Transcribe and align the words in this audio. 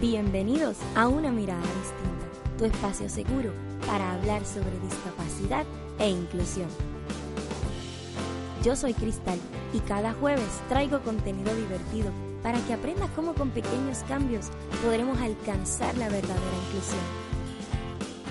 Bienvenidos 0.00 0.78
a 0.96 1.08
Una 1.08 1.30
Mirada 1.30 1.60
Distinta, 1.60 2.56
tu 2.56 2.64
espacio 2.64 3.06
seguro 3.10 3.52
para 3.86 4.14
hablar 4.14 4.46
sobre 4.46 4.80
discapacidad 4.80 5.66
e 5.98 6.08
inclusión. 6.08 6.68
Yo 8.64 8.76
soy 8.76 8.94
Cristal 8.94 9.38
y 9.74 9.80
cada 9.80 10.14
jueves 10.14 10.62
traigo 10.70 11.00
contenido 11.00 11.54
divertido 11.54 12.12
para 12.42 12.58
que 12.60 12.72
aprendas 12.72 13.10
cómo 13.14 13.34
con 13.34 13.50
pequeños 13.50 13.98
cambios 14.08 14.46
podremos 14.82 15.20
alcanzar 15.20 15.94
la 15.98 16.08
verdadera 16.08 16.56
inclusión. 16.68 17.04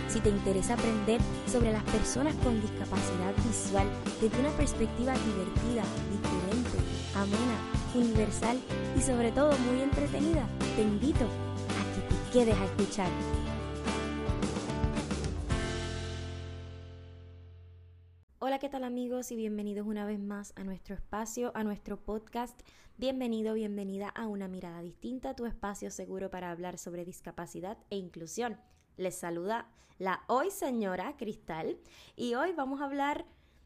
Si 0.08 0.22
te 0.22 0.30
interesa 0.30 0.74
aprender 0.74 1.22
sobre 1.46 1.72
las 1.72 1.84
personas 1.84 2.34
con 2.44 2.60
discapacidad 2.62 3.36
visual 3.48 3.88
desde 4.20 4.40
una 4.40 4.50
perspectiva 4.58 5.14
divertida, 5.14 5.84
diferente, 6.10 6.80
amena, 7.14 7.60
universal 7.94 8.58
y 8.98 9.02
sobre 9.04 9.32
todo 9.32 9.52
muy 9.72 9.84
entretenida, 9.84 10.48
te 10.76 10.82
invito 10.82 11.28
quedes 12.32 12.56
a 12.56 12.66
escuchar. 12.66 13.10
Hola, 18.38 18.60
¿qué 18.60 18.70
tal 18.70 18.84
amigos? 18.84 19.32
Y 19.32 19.36
bienvenidos 19.36 19.88
una 19.88 20.06
vez 20.06 20.20
más 20.20 20.54
a 20.56 20.64
nuestro 20.64 20.94
espacio, 20.94 21.52
a 21.56 21.64
nuestro 21.64 21.98
podcast. 21.98 22.60
Bienvenido, 22.98 23.56
bienvenida 23.56 24.10
a 24.10 24.28
Una 24.28 24.48
Mirada 24.48 24.82
Distinta, 24.82 25.36
tu 25.36 25.48
espacio 25.48 25.90
seguro 25.90 26.30
para 26.30 26.52
hablar 26.52 26.78
sobre 26.78 27.04
discapacidad 27.04 27.80
e 27.90 27.98
inclusión. 27.98 28.60
Les 28.96 29.16
saluda 29.16 29.68
la 29.98 30.24
hoy 30.28 30.52
señora 30.52 31.18
Cristal 31.18 31.80
y 32.16 32.36
hoy 32.36 32.52
vamos 32.54 32.80
a 32.82 32.86
hablar 32.86 33.26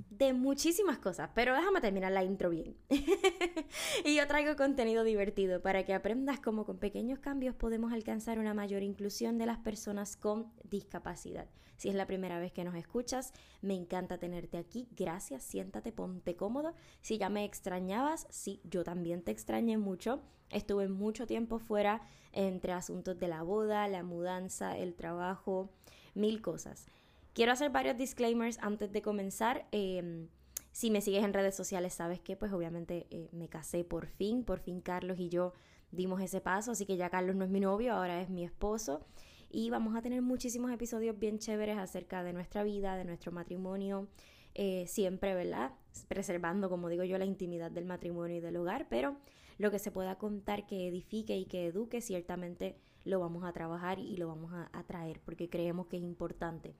de 0.10 0.34
muchísimas 0.34 1.00
cosas, 1.00 1.30
pero 1.34 1.56
déjame 1.56 1.82
terminar 1.82 2.12
la 2.12 2.24
intro 2.24 2.50
bien. 2.50 2.76
y 4.06 4.16
yo 4.16 4.28
traigo 4.28 4.56
contenido 4.56 5.04
divertido 5.04 5.62
para 5.62 5.84
que 5.86 5.94
aprendas 5.94 6.40
cómo 6.40 6.66
con 6.66 6.78
pequeños 6.78 7.20
cambios 7.20 7.56
podemos 7.56 7.92
alcanzar 7.94 8.40
una 8.40 8.54
mayor 8.54 8.84
inclusión 8.84 9.38
de 9.38 9.48
las 9.48 9.58
personas 9.58 10.16
con 10.16 10.52
discapacidad. 10.63 11.48
Si 11.77 11.90
es 11.90 11.96
la 11.96 12.05
primera 12.05 12.40
vez 12.40 12.52
que 12.52 12.63
nos 12.63 12.76
escuchas, 12.76 13.34
me 13.62 13.74
encanta 13.74 14.18
tenerte 14.18 14.58
aquí. 14.58 14.88
Gracias, 14.91 15.44
siéntate, 15.44 15.91
ponte 15.91 16.35
cómodo. 16.35 16.76
Si 17.02 17.18
ya 17.18 17.30
me 17.30 17.44
extrañabas, 17.44 18.28
sí, 18.30 18.62
yo 18.63 18.84
también 18.84 19.24
te 19.24 19.32
extrañé 19.32 19.78
mucho. 19.78 20.22
Estuve 20.50 20.88
mucho 20.88 21.26
tiempo 21.26 21.60
fuera 21.60 22.02
entre 22.32 22.74
asuntos 22.74 23.20
de 23.20 23.28
la 23.28 23.41
boda, 23.41 23.88
la 23.88 24.04
mudanza, 24.04 24.78
el 24.78 24.94
trabajo, 24.94 25.72
mil 26.13 26.41
cosas. 26.41 26.85
Quiero 27.34 27.51
hacer 27.51 27.71
varios 27.71 27.98
disclaimers 27.98 28.59
antes 28.62 28.91
de 28.91 29.01
comenzar. 29.01 29.65
Em, 29.71 30.27
si 30.71 30.91
me 30.91 31.01
sigues 31.01 31.23
en 31.23 31.34
redes 31.34 31.55
sociales, 31.55 31.93
sabes 31.93 32.20
que 32.20 32.35
pues 32.35 32.53
obviamente 32.53 33.07
eh, 33.09 33.27
me 33.31 33.49
casé 33.49 33.84
por 33.84 34.05
fin, 34.05 34.43
por 34.43 34.59
fin 34.59 34.81
Carlos 34.81 35.20
y 35.20 35.29
yo 35.29 35.54
dimos 35.91 36.21
ese 36.21 36.41
paso, 36.41 36.71
así 36.71 36.85
que 36.85 36.95
ya 36.95 37.09
Carlos 37.09 37.35
no 37.35 37.43
es 37.43 37.49
mi 37.49 37.59
novio, 37.59 37.93
ahora 37.93 38.21
es 38.21 38.29
mi 38.29 38.43
esposo. 38.43 39.04
Y 39.49 39.71
vamos 39.71 39.95
a 39.95 40.01
tener 40.04 40.21
muchísimos 40.21 40.71
episodios 40.71 41.17
bien 41.17 41.39
chéveres 41.39 41.77
acerca 41.77 42.23
de 42.23 42.34
nuestra 42.34 42.63
vida, 42.63 42.98
de 42.98 43.05
nuestro 43.05 43.31
matrimonio, 43.31 44.07
eh, 44.54 44.85
siempre, 44.87 45.34
¿verdad? 45.34 45.71
Preservando, 46.07 46.70
como 46.70 46.87
digo 46.87 47.04
yo, 47.04 47.17
la 47.17 47.26
intimidad 47.26 47.71
del 47.71 47.85
matrimonio 47.85 48.37
y 48.37 48.41
del 48.41 48.57
hogar, 48.57 48.87
pero 48.89 49.17
lo 49.57 49.71
que 49.71 49.79
se 49.79 49.89
pueda 49.89 50.20
contar 50.20 50.67
que 50.67 50.87
edifique 50.87 51.35
y 51.35 51.45
que 51.45 51.65
eduque, 51.65 51.99
ciertamente 52.01 52.77
lo 53.05 53.20
vamos 53.20 53.43
a 53.43 53.54
trabajar 53.54 53.98
y 53.98 54.17
lo 54.17 54.27
vamos 54.27 54.51
a 54.54 54.84
traer, 54.84 55.20
porque 55.26 55.49
creemos 55.49 55.87
que 55.87 55.98
es 55.98 56.04
importante. 56.04 56.76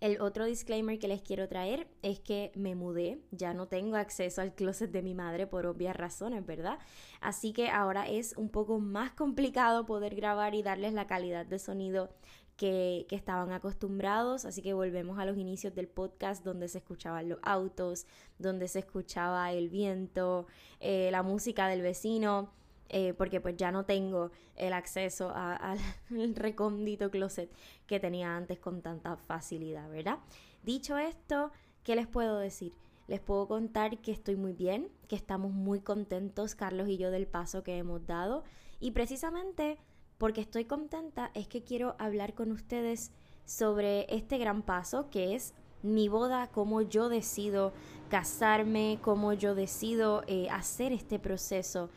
El 0.00 0.20
otro 0.20 0.44
disclaimer 0.44 0.98
que 0.98 1.08
les 1.08 1.22
quiero 1.22 1.48
traer 1.48 1.88
es 2.02 2.20
que 2.20 2.52
me 2.54 2.76
mudé, 2.76 3.20
ya 3.32 3.52
no 3.52 3.66
tengo 3.66 3.96
acceso 3.96 4.40
al 4.40 4.54
closet 4.54 4.92
de 4.92 5.02
mi 5.02 5.14
madre 5.14 5.46
por 5.48 5.66
obvias 5.66 5.96
razones, 5.96 6.46
¿verdad? 6.46 6.78
Así 7.20 7.52
que 7.52 7.68
ahora 7.68 8.08
es 8.08 8.36
un 8.36 8.48
poco 8.48 8.78
más 8.78 9.10
complicado 9.12 9.86
poder 9.86 10.14
grabar 10.14 10.54
y 10.54 10.62
darles 10.62 10.92
la 10.92 11.08
calidad 11.08 11.46
de 11.46 11.58
sonido 11.58 12.10
que, 12.58 13.06
estaban 13.10 13.52
acostumbrados, 13.52 14.44
así 14.44 14.62
que 14.62 14.74
volvemos 14.74 15.18
a 15.18 15.24
los 15.24 15.38
inicios 15.38 15.74
del 15.74 15.88
podcast 15.88 16.44
donde 16.44 16.68
se 16.68 16.78
escuchaban 16.78 17.28
los 17.28 17.38
autos, 17.42 18.06
donde 18.38 18.68
se 18.68 18.80
escuchaba 18.80 19.52
el 19.52 19.68
viento, 19.68 20.46
eh, 20.80 21.08
la 21.10 21.22
música 21.22 21.68
del 21.68 21.82
vecino. 21.82 22.52
Eh, 22.90 23.12
porque 23.12 23.40
pues 23.40 23.54
ya 23.56 23.70
no 23.70 23.84
tengo 23.84 24.30
el 24.56 24.72
acceso 24.72 25.30
al 25.34 25.78
recóndito 26.34 27.10
closet 27.10 27.50
que 27.86 28.00
tenía 28.00 28.34
antes 28.34 28.58
con 28.58 28.80
tanta 28.80 29.16
facilidad, 29.16 29.90
¿verdad? 29.90 30.18
Dicho 30.62 30.96
esto, 30.96 31.52
¿qué 31.82 31.94
les 31.94 32.06
puedo 32.06 32.38
decir? 32.38 32.72
Les 33.06 33.20
puedo 33.20 33.46
contar 33.46 33.98
que 33.98 34.12
estoy 34.12 34.36
muy 34.36 34.52
bien, 34.52 34.90
que 35.06 35.16
estamos 35.16 35.52
muy 35.52 35.80
contentos, 35.80 36.54
Carlos 36.54 36.88
y 36.88 36.96
yo, 36.96 37.10
del 37.10 37.26
paso 37.26 37.62
que 37.62 37.76
hemos 37.76 38.06
dado. 38.06 38.44
Y 38.80 38.92
precisamente 38.92 39.78
porque 40.18 40.40
estoy 40.40 40.64
contenta 40.64 41.30
es 41.34 41.46
que 41.46 41.62
quiero 41.62 41.94
hablar 41.98 42.34
con 42.34 42.52
ustedes 42.52 43.12
sobre 43.44 44.06
este 44.14 44.36
gran 44.36 44.62
paso 44.62 45.08
que 45.10 45.34
es 45.34 45.54
mi 45.82 46.08
boda, 46.08 46.48
cómo 46.48 46.82
yo 46.82 47.08
decido 47.08 47.72
casarme, 48.10 48.98
cómo 49.00 49.32
yo 49.32 49.54
decido 49.54 50.24
eh, 50.26 50.48
hacer 50.50 50.92
este 50.92 51.18
proceso 51.18 51.88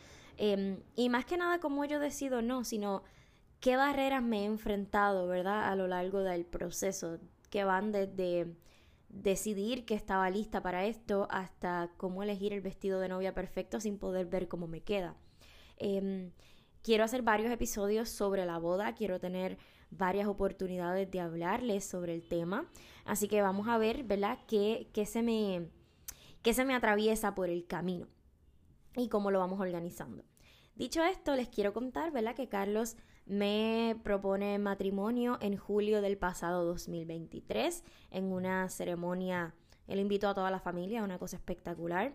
Em, 0.44 0.82
y 0.96 1.10
más 1.10 1.26
que 1.26 1.38
nada 1.38 1.60
como 1.60 1.86
yo 1.86 2.00
decido 2.00 2.42
no, 2.42 2.64
sino 2.64 3.04
qué 3.60 3.76
barreras 3.78 4.24
me 4.24 4.42
he 4.42 4.46
enfrentado, 4.46 5.28
¿verdad? 5.28 5.70
A 5.72 5.76
lo 5.76 5.88
largo 5.88 6.22
del 6.22 6.46
proceso, 6.46 7.20
que 7.52 7.64
van 7.64 7.92
desde 7.92 8.56
decidir 9.10 9.86
que 9.86 9.94
estaba 9.94 10.32
lista 10.32 10.64
para 10.64 10.86
esto 10.86 11.28
hasta 11.30 11.92
cómo 11.96 12.24
elegir 12.24 12.54
el 12.54 12.62
vestido 12.62 13.00
de 13.00 13.10
novia 13.10 13.36
perfecto 13.36 13.80
sin 13.80 14.00
poder 14.00 14.26
ver 14.26 14.48
cómo 14.48 14.68
me 14.68 14.82
queda. 14.82 15.16
Em, 15.78 16.32
quiero 16.82 17.04
hacer 17.04 17.22
varios 17.22 17.52
episodios 17.52 18.10
sobre 18.10 18.44
la 18.48 18.58
boda, 18.58 18.96
quiero 18.96 19.20
tener 19.20 19.60
varias 19.92 20.28
oportunidades 20.28 21.12
de 21.12 21.20
hablarles 21.20 21.86
sobre 21.86 22.16
el 22.16 22.28
tema, 22.28 22.68
así 23.06 23.28
que 23.28 23.44
vamos 23.44 23.68
a 23.68 23.78
ver, 23.78 24.06
¿verdad? 24.06 24.40
¿Qué, 24.48 24.90
qué 24.92 25.06
se, 25.06 25.22
me, 25.22 25.70
qué 26.42 26.56
se 26.56 26.66
me 26.66 26.74
atraviesa 26.74 27.36
por 27.36 27.50
el 27.50 27.68
camino 27.68 28.08
y 28.96 29.10
cómo 29.10 29.32
lo 29.32 29.40
vamos 29.40 29.60
organizando. 29.60 30.24
Dicho 30.76 31.04
esto, 31.04 31.36
les 31.36 31.50
quiero 31.50 31.74
contar, 31.74 32.12
¿verdad? 32.12 32.36
Que 32.36 32.48
Carlos 32.48 32.96
me 33.26 34.00
propone 34.04 34.58
matrimonio 34.58 35.38
en 35.42 35.58
julio 35.58 36.02
del 36.02 36.18
pasado 36.18 36.66
2023 36.66 37.84
en 38.12 38.32
una 38.32 38.68
ceremonia. 38.70 39.54
Él 39.88 40.00
invitó 40.00 40.30
a 40.30 40.34
toda 40.34 40.52
la 40.52 40.60
familia, 40.60 41.04
una 41.04 41.20
cosa 41.20 41.38
espectacular. 41.38 42.14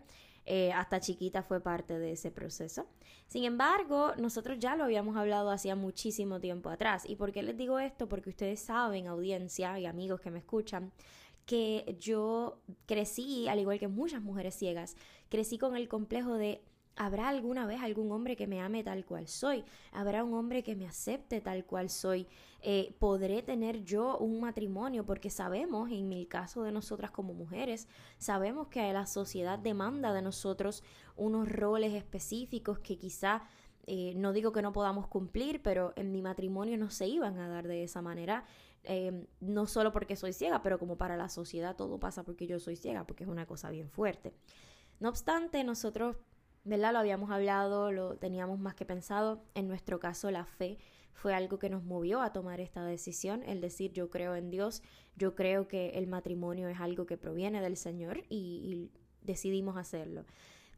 Eh, 0.49 0.72
hasta 0.72 1.00
chiquita 1.00 1.43
fue 1.43 1.61
parte 1.61 1.99
de 1.99 2.12
ese 2.12 2.31
proceso. 2.31 2.87
Sin 3.27 3.45
embargo, 3.45 4.12
nosotros 4.16 4.59
ya 4.61 4.77
lo 4.77 4.84
habíamos 4.84 5.16
hablado 5.16 5.50
hacía 5.50 5.75
muchísimo 5.75 6.39
tiempo 6.39 6.71
atrás. 6.71 7.05
¿Y 7.05 7.16
por 7.16 7.33
qué 7.33 7.43
les 7.43 7.56
digo 7.56 7.81
esto? 7.81 8.09
Porque 8.09 8.31
ustedes 8.31 8.61
saben, 8.61 9.09
audiencia 9.09 9.78
y 9.81 9.87
amigos 9.87 10.21
que 10.21 10.31
me 10.31 10.39
escuchan, 10.39 10.93
que 11.47 11.97
yo 11.99 12.61
crecí, 12.87 13.49
al 13.49 13.59
igual 13.59 13.81
que 13.81 13.89
muchas 13.89 14.22
mujeres 14.22 14.55
ciegas, 14.55 14.97
crecí 15.28 15.59
con 15.59 15.77
el 15.77 15.89
complejo 15.89 16.34
de 16.34 16.62
¿Habrá 16.99 17.29
alguna 17.29 17.67
vez 17.67 17.83
algún 17.83 18.11
hombre 18.11 18.37
que 18.37 18.47
me 18.47 18.62
ame 18.62 18.83
tal 18.83 19.05
cual 19.05 19.29
soy? 19.29 19.65
¿Habrá 19.93 20.25
un 20.25 20.33
hombre 20.33 20.62
que 20.62 20.75
me 20.75 20.87
acepte 20.87 21.43
tal 21.43 21.67
cual 21.67 21.91
soy? 21.91 22.27
Eh, 22.62 22.95
¿Podré 22.99 23.43
tener 23.43 23.84
yo 23.84 24.17
un 24.17 24.41
matrimonio? 24.41 25.05
Porque 25.05 25.29
sabemos, 25.29 25.91
en 25.91 26.11
el 26.15 26.27
caso 26.27 26.62
de 26.62 26.73
nosotras 26.73 27.11
como 27.11 27.34
mujeres, 27.34 27.87
sabemos 28.17 28.69
que 28.69 28.91
la 28.95 29.07
sociedad 29.07 29.59
demanda 29.59 30.15
de 30.15 30.23
nosotros 30.23 30.83
unos 31.17 31.51
roles 31.51 31.93
específicos 31.93 32.79
que 32.79 32.97
quizá, 32.97 33.43
eh, 33.87 34.15
no 34.17 34.33
digo 34.33 34.53
que 34.53 34.63
no 34.63 34.73
podamos 34.73 35.07
cumplir, 35.07 35.61
pero 35.63 35.93
en 35.97 36.13
mi 36.13 36.23
matrimonio 36.23 36.78
no 36.78 36.89
se 36.89 37.07
iban 37.07 37.39
a 37.39 37.49
dar 37.49 37.69
de 37.69 37.84
esa 37.84 38.01
manera. 38.01 38.45
Eh, 38.84 39.27
no 39.41 39.67
solo 39.67 39.93
porque 39.93 40.17
soy 40.17 40.33
ciega, 40.33 40.63
pero 40.63 40.78
como 40.78 40.97
para 40.97 41.19
la 41.19 41.28
sociedad 41.28 41.77
todo 41.77 42.01
pasa 42.01 42.23
porque 42.23 42.47
yo 42.47 42.59
soy 42.59 42.77
ciega, 42.77 43.07
porque 43.07 43.25
es 43.25 43.28
una 43.28 43.45
cosa 43.45 43.69
bien 43.69 43.91
fuerte. 43.91 44.33
No 44.99 45.11
obstante, 45.11 45.63
nosotros 45.63 46.17
¿verdad? 46.66 46.93
Lo 46.93 46.99
habíamos 46.99 47.31
hablado, 47.31 47.93
lo 47.93 48.16
teníamos 48.16 48.59
más 48.59 48.74
que 48.74 48.84
pensado. 48.84 49.41
En 49.54 49.68
nuestro 49.68 50.01
caso, 50.01 50.30
la 50.33 50.45
fe 50.45 50.78
fue 51.13 51.33
algo 51.33 51.59
que 51.59 51.71
nos 51.71 51.84
movió 51.84 52.21
a 52.21 52.33
tomar 52.33 52.60
esta 52.60 52.84
decisión, 52.84 53.42
el 53.45 53.60
decir 53.60 53.92
yo 53.92 54.10
creo 54.10 54.34
en 54.34 54.51
Dios, 54.51 54.83
yo 55.16 55.34
creo 55.34 55.68
que 55.68 55.91
el 55.91 56.09
matrimonio 56.09 56.68
es 56.68 56.78
algo 56.80 57.07
que 57.07 57.16
proviene 57.16 57.63
del 57.63 57.77
Señor 57.77 58.24
y, 58.28 58.91
decidimos 59.22 59.77
hacerlo 59.77 60.24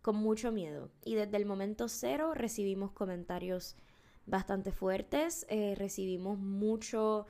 con 0.00 0.17
mucho 0.17 0.50
miedo. 0.52 0.90
Y 1.05 1.17
desde 1.17 1.37
el 1.37 1.44
momento 1.44 1.87
cero 1.87 2.32
recibimos 2.32 2.93
comentarios 2.93 3.76
bastante 4.25 4.73
fuertes, 4.73 5.44
eh, 5.50 5.75
recibimos 5.76 6.38
mucho 6.38 7.26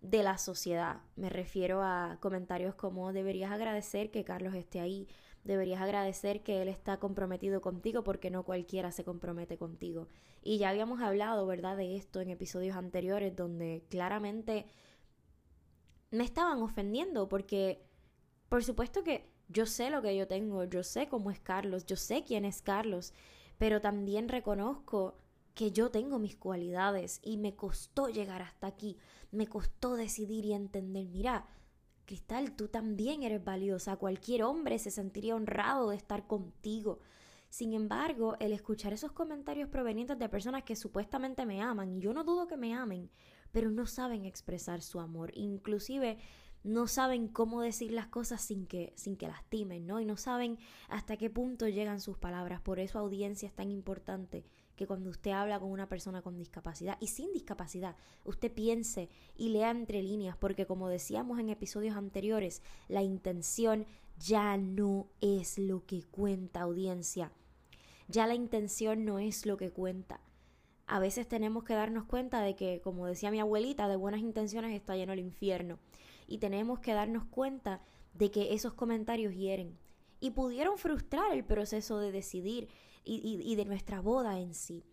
de 0.00 0.22
la 0.22 0.38
sociedad. 0.38 1.02
Me 1.14 1.28
refiero 1.28 1.82
a 1.82 2.16
comentarios 2.20 2.74
como 2.74 3.12
deberías 3.12 3.52
agradecer 3.52 4.10
que 4.10 4.24
Carlos 4.24 4.54
esté 4.54 4.80
ahí, 4.80 5.08
deberías 5.44 5.80
agradecer 5.80 6.42
que 6.42 6.62
Él 6.62 6.68
está 6.68 6.98
comprometido 6.98 7.60
contigo 7.60 8.04
porque 8.04 8.30
no 8.30 8.44
cualquiera 8.44 8.92
se 8.92 9.04
compromete 9.04 9.58
contigo. 9.58 10.08
Y 10.42 10.58
ya 10.58 10.70
habíamos 10.70 11.00
hablado, 11.00 11.46
¿verdad?, 11.46 11.76
de 11.76 11.96
esto 11.96 12.20
en 12.20 12.30
episodios 12.30 12.76
anteriores 12.76 13.34
donde 13.34 13.84
claramente 13.88 14.66
me 16.10 16.24
estaban 16.24 16.62
ofendiendo 16.62 17.28
porque, 17.28 17.84
por 18.48 18.62
supuesto 18.62 19.02
que 19.02 19.30
yo 19.48 19.66
sé 19.66 19.90
lo 19.90 20.02
que 20.02 20.16
yo 20.16 20.28
tengo, 20.28 20.64
yo 20.64 20.82
sé 20.82 21.08
cómo 21.08 21.30
es 21.30 21.40
Carlos, 21.40 21.86
yo 21.86 21.96
sé 21.96 22.24
quién 22.24 22.44
es 22.44 22.62
Carlos, 22.62 23.12
pero 23.58 23.80
también 23.80 24.28
reconozco 24.28 25.18
que 25.54 25.72
yo 25.72 25.90
tengo 25.90 26.18
mis 26.18 26.36
cualidades 26.36 27.20
y 27.22 27.36
me 27.36 27.54
costó 27.54 28.08
llegar 28.08 28.42
hasta 28.42 28.66
aquí, 28.66 28.96
me 29.30 29.46
costó 29.46 29.96
decidir 29.96 30.44
y 30.46 30.52
entender, 30.52 31.06
mira, 31.08 31.46
Cristal, 32.04 32.56
tú 32.56 32.68
también 32.68 33.22
eres 33.22 33.42
valiosa, 33.44 33.96
cualquier 33.96 34.42
hombre 34.42 34.78
se 34.78 34.90
sentiría 34.90 35.36
honrado 35.36 35.90
de 35.90 35.96
estar 35.96 36.26
contigo. 36.26 36.98
Sin 37.48 37.74
embargo, 37.74 38.36
el 38.40 38.52
escuchar 38.52 38.92
esos 38.92 39.12
comentarios 39.12 39.68
provenientes 39.68 40.18
de 40.18 40.28
personas 40.28 40.64
que 40.64 40.74
supuestamente 40.74 41.44
me 41.46 41.60
aman, 41.60 41.92
y 41.92 42.00
yo 42.00 42.12
no 42.12 42.24
dudo 42.24 42.48
que 42.48 42.56
me 42.56 42.74
amen, 42.74 43.10
pero 43.50 43.70
no 43.70 43.86
saben 43.86 44.24
expresar 44.24 44.80
su 44.82 45.00
amor, 45.00 45.30
inclusive 45.34 46.18
no 46.64 46.86
saben 46.86 47.28
cómo 47.28 47.60
decir 47.60 47.92
las 47.92 48.06
cosas 48.06 48.40
sin 48.40 48.66
que, 48.66 48.92
sin 48.96 49.16
que 49.16 49.26
lastimen, 49.28 49.86
¿no? 49.86 50.00
Y 50.00 50.04
no 50.04 50.16
saben 50.16 50.58
hasta 50.88 51.16
qué 51.16 51.28
punto 51.28 51.68
llegan 51.68 52.00
sus 52.00 52.18
palabras. 52.18 52.60
Por 52.60 52.78
eso 52.78 52.98
audiencia 52.98 53.48
es 53.48 53.54
tan 53.54 53.70
importante 53.70 54.44
que 54.76 54.86
cuando 54.86 55.10
usted 55.10 55.32
habla 55.32 55.60
con 55.60 55.70
una 55.70 55.88
persona 55.88 56.22
con 56.22 56.36
discapacidad 56.36 56.96
y 57.00 57.08
sin 57.08 57.32
discapacidad, 57.32 57.96
usted 58.24 58.52
piense 58.52 59.08
y 59.36 59.50
lea 59.50 59.70
entre 59.70 60.02
líneas, 60.02 60.36
porque 60.36 60.66
como 60.66 60.88
decíamos 60.88 61.38
en 61.38 61.50
episodios 61.50 61.96
anteriores, 61.96 62.62
la 62.88 63.02
intención 63.02 63.86
ya 64.18 64.56
no 64.56 65.08
es 65.20 65.58
lo 65.58 65.84
que 65.84 66.02
cuenta 66.02 66.62
audiencia. 66.62 67.32
Ya 68.08 68.26
la 68.26 68.34
intención 68.34 69.04
no 69.04 69.18
es 69.18 69.46
lo 69.46 69.56
que 69.56 69.70
cuenta. 69.70 70.20
A 70.86 70.98
veces 70.98 71.28
tenemos 71.28 71.64
que 71.64 71.74
darnos 71.74 72.04
cuenta 72.04 72.42
de 72.42 72.54
que, 72.54 72.80
como 72.82 73.06
decía 73.06 73.30
mi 73.30 73.40
abuelita, 73.40 73.88
de 73.88 73.96
buenas 73.96 74.20
intenciones 74.20 74.74
está 74.74 74.96
lleno 74.96 75.12
el 75.12 75.20
infierno 75.20 75.78
y 76.26 76.38
tenemos 76.38 76.80
que 76.80 76.92
darnos 76.92 77.24
cuenta 77.24 77.80
de 78.14 78.30
que 78.30 78.52
esos 78.52 78.74
comentarios 78.74 79.34
hieren 79.34 79.78
y 80.22 80.30
pudieron 80.30 80.78
frustrar 80.78 81.32
el 81.32 81.44
proceso 81.44 81.98
de 81.98 82.12
decidir 82.12 82.68
y, 83.04 83.56
de 83.56 83.64
nuestra 83.64 84.00
boda 84.00 84.38
en 84.38 84.54
sí. 84.54 84.84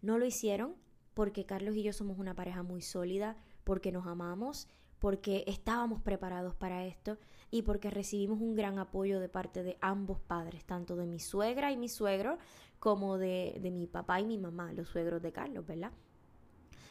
No 0.00 0.16
lo 0.16 0.24
hicieron 0.24 0.76
porque 1.12 1.44
Carlos 1.44 1.76
y 1.76 1.82
yo 1.82 1.92
somos 1.92 2.18
una 2.18 2.34
pareja 2.34 2.62
muy 2.62 2.80
sólida, 2.80 3.36
porque 3.64 3.92
nos 3.92 4.06
amamos, 4.06 4.68
porque 4.98 5.44
estábamos 5.46 6.00
preparados 6.00 6.54
para 6.54 6.86
esto 6.86 7.18
y 7.50 7.60
porque 7.62 7.90
recibimos 7.90 8.40
un 8.40 8.54
gran 8.54 8.78
apoyo 8.78 9.20
de 9.20 9.28
parte 9.28 9.62
de 9.62 9.76
ambos 9.82 10.20
padres, 10.20 10.64
tanto 10.64 10.96
de 10.96 11.06
mi 11.06 11.20
suegra 11.20 11.70
y 11.70 11.76
mi 11.76 11.90
suegro 11.90 12.38
como 12.78 13.18
de, 13.18 13.58
de 13.60 13.70
mi 13.70 13.86
papá 13.86 14.20
y 14.20 14.24
mi 14.24 14.38
mamá, 14.38 14.72
los 14.72 14.88
suegros 14.88 15.20
de 15.20 15.32
Carlos, 15.32 15.66
¿verdad? 15.66 15.92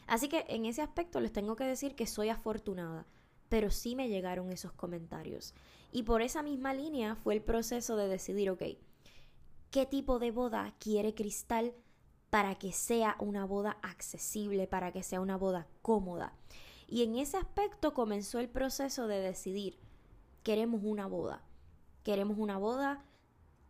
Así 0.05 0.29
que 0.29 0.45
en 0.49 0.65
ese 0.65 0.83
aspecto 0.83 1.19
les 1.19 1.33
tengo 1.33 1.55
que 1.55 1.63
decir 1.63 1.95
que 1.95 2.05
soy 2.05 2.29
afortunada 2.29 3.07
pero 3.51 3.69
sí 3.69 3.97
me 3.97 4.07
llegaron 4.07 4.49
esos 4.49 4.71
comentarios. 4.71 5.53
Y 5.91 6.03
por 6.03 6.21
esa 6.21 6.41
misma 6.41 6.73
línea 6.73 7.15
fue 7.15 7.33
el 7.33 7.41
proceso 7.41 7.97
de 7.97 8.07
decidir, 8.07 8.49
ok, 8.49 8.63
¿qué 9.71 9.85
tipo 9.85 10.19
de 10.19 10.31
boda 10.31 10.73
quiere 10.79 11.13
Cristal 11.13 11.73
para 12.29 12.55
que 12.55 12.71
sea 12.71 13.17
una 13.19 13.43
boda 13.43 13.77
accesible, 13.81 14.67
para 14.67 14.93
que 14.93 15.03
sea 15.03 15.19
una 15.19 15.35
boda 15.35 15.67
cómoda? 15.81 16.33
Y 16.87 17.03
en 17.03 17.17
ese 17.17 17.35
aspecto 17.35 17.93
comenzó 17.93 18.39
el 18.39 18.47
proceso 18.47 19.07
de 19.07 19.19
decidir, 19.19 19.77
queremos 20.43 20.79
una 20.85 21.07
boda, 21.07 21.43
queremos 22.03 22.37
una 22.37 22.57
boda 22.57 23.03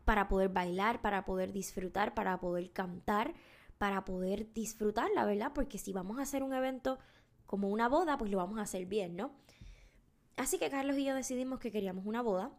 para 0.06 0.28
poder 0.28 0.50
bailar, 0.50 1.02
para 1.02 1.26
poder 1.26 1.54
disfrutar, 1.54 2.14
para 2.14 2.40
poder 2.40 2.72
cantar, 2.72 3.34
para 3.80 4.06
poder 4.06 4.54
disfrutarla, 4.54 5.26
¿verdad? 5.26 5.54
Porque 5.56 5.80
si 5.80 5.92
vamos 5.92 6.20
a 6.20 6.22
hacer 6.22 6.44
un 6.44 6.54
evento 6.54 7.00
como 7.48 7.68
una 7.70 7.90
boda, 7.90 8.20
pues 8.20 8.30
lo 8.30 8.38
vamos 8.38 8.60
a 8.60 8.62
hacer 8.62 8.86
bien, 8.86 9.16
¿no? 9.16 9.32
Así 10.38 10.58
que 10.58 10.70
Carlos 10.70 10.98
y 10.98 11.06
yo 11.06 11.16
decidimos 11.16 11.60
que 11.60 11.72
queríamos 11.72 12.06
una 12.06 12.22
boda, 12.22 12.52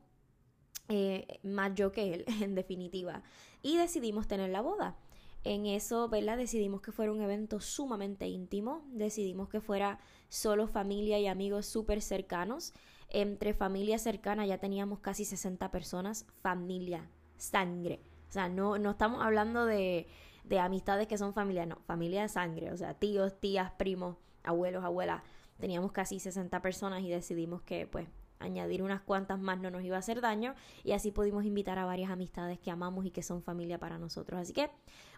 eh, 0.89 1.41
más 1.43 1.75
yo 1.75 1.93
que 1.93 2.15
él, 2.15 2.25
en 2.43 2.55
definitiva, 2.55 3.23
y 3.63 3.77
decidimos 3.77 4.27
tener 4.27 4.51
la 4.51 4.61
boda. 4.61 4.97
En 5.45 5.67
eso, 5.67 6.09
¿verdad? 6.09 6.37
Decidimos 6.37 6.83
que 6.83 6.93
fuera 6.93 7.11
un 7.11 7.21
evento 7.21 7.59
sumamente 7.59 8.29
íntimo, 8.29 8.85
decidimos 8.93 9.49
que 9.49 9.61
fuera 9.61 9.99
solo 10.29 10.69
familia 10.69 11.19
y 11.19 11.27
amigos 11.27 11.67
súper 11.67 12.01
cercanos. 12.01 12.73
Entre 13.09 13.53
familia 13.53 13.99
cercana 13.99 14.47
ya 14.47 14.59
teníamos 14.59 15.01
casi 15.01 15.25
60 15.25 15.71
personas, 15.73 16.27
familia, 16.43 17.11
sangre. 17.37 18.01
O 18.29 18.33
sea, 18.33 18.49
no, 18.49 18.79
no 18.79 18.93
estamos 18.93 19.21
hablando 19.21 19.67
de, 19.67 20.07
de 20.45 20.61
amistades 20.61 21.09
que 21.09 21.19
son 21.19 21.35
familia, 21.35 21.67
no, 21.67 21.81
familia 21.87 22.23
de 22.23 22.29
sangre, 22.29 22.73
o 22.73 22.77
sea, 22.77 22.95
tíos, 22.95 23.41
tías, 23.41 23.73
primos, 23.73 24.17
abuelos, 24.45 24.85
abuelas 24.85 25.23
teníamos 25.62 25.93
casi 25.93 26.19
60 26.19 26.61
personas 26.61 27.05
y 27.05 27.09
decidimos 27.09 27.62
que 27.62 27.87
pues 27.87 28.09
añadir 28.41 28.82
unas 28.82 29.00
cuantas 29.00 29.38
más 29.38 29.61
no 29.61 29.70
nos 29.70 29.85
iba 29.85 29.94
a 29.94 30.00
hacer 30.00 30.20
daño 30.20 30.56
y 30.82 30.91
así 30.91 31.12
pudimos 31.12 31.44
invitar 31.44 31.79
a 31.79 31.85
varias 31.85 32.11
amistades 32.11 32.59
que 32.59 32.73
amamos 32.73 33.06
y 33.06 33.12
que 33.12 33.23
son 33.23 33.44
familia 33.44 33.79
para 33.79 33.97
nosotros. 33.97 34.41
Así 34.41 34.53
que 34.53 34.70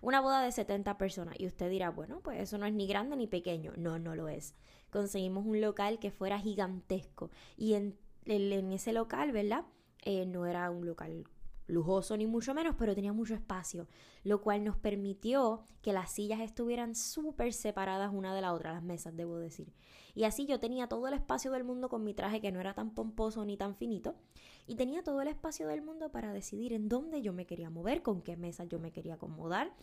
una 0.02 0.20
boda 0.20 0.42
de 0.42 0.52
70 0.52 0.98
personas 0.98 1.34
y 1.40 1.46
usted 1.46 1.70
dirá, 1.70 1.88
bueno, 1.88 2.20
pues 2.22 2.42
eso 2.42 2.58
no 2.58 2.66
es 2.66 2.74
ni 2.74 2.86
grande 2.86 3.16
ni 3.16 3.26
pequeño. 3.26 3.72
No, 3.78 3.98
no 3.98 4.14
lo 4.14 4.28
es. 4.28 4.54
Conseguimos 4.90 5.46
un 5.46 5.62
local 5.62 5.98
que 5.98 6.10
fuera 6.10 6.38
gigantesco 6.38 7.30
y 7.56 7.72
en, 7.72 7.96
en 8.26 8.70
ese 8.70 8.92
local, 8.92 9.32
¿verdad? 9.32 9.64
Eh, 10.02 10.26
no 10.26 10.44
era 10.44 10.70
un 10.70 10.84
local 10.84 11.24
lujoso 11.66 12.16
ni 12.16 12.26
mucho 12.26 12.54
menos, 12.54 12.74
pero 12.78 12.94
tenía 12.94 13.12
mucho 13.12 13.34
espacio, 13.34 13.88
lo 14.22 14.40
cual 14.40 14.64
nos 14.64 14.76
permitió 14.76 15.64
que 15.82 15.92
las 15.92 16.12
sillas 16.12 16.40
estuvieran 16.40 16.94
súper 16.94 17.52
separadas 17.52 18.12
una 18.12 18.34
de 18.34 18.40
la 18.40 18.52
otra, 18.52 18.72
las 18.72 18.82
mesas, 18.82 19.16
debo 19.16 19.38
decir. 19.38 19.72
Y 20.14 20.24
así 20.24 20.46
yo 20.46 20.60
tenía 20.60 20.88
todo 20.88 21.08
el 21.08 21.14
espacio 21.14 21.50
del 21.50 21.64
mundo 21.64 21.88
con 21.88 22.04
mi 22.04 22.14
traje 22.14 22.40
que 22.40 22.52
no 22.52 22.60
era 22.60 22.74
tan 22.74 22.94
pomposo 22.94 23.44
ni 23.44 23.56
tan 23.56 23.74
finito, 23.74 24.14
y 24.66 24.76
tenía 24.76 25.02
todo 25.02 25.20
el 25.20 25.28
espacio 25.28 25.66
del 25.68 25.82
mundo 25.82 26.10
para 26.10 26.32
decidir 26.32 26.72
en 26.72 26.88
dónde 26.88 27.22
yo 27.22 27.32
me 27.32 27.46
quería 27.46 27.70
mover, 27.70 28.02
con 28.02 28.22
qué 28.22 28.36
mesas 28.36 28.68
yo 28.68 28.78
me 28.78 28.92
quería 28.92 29.14
acomodar, 29.14 29.74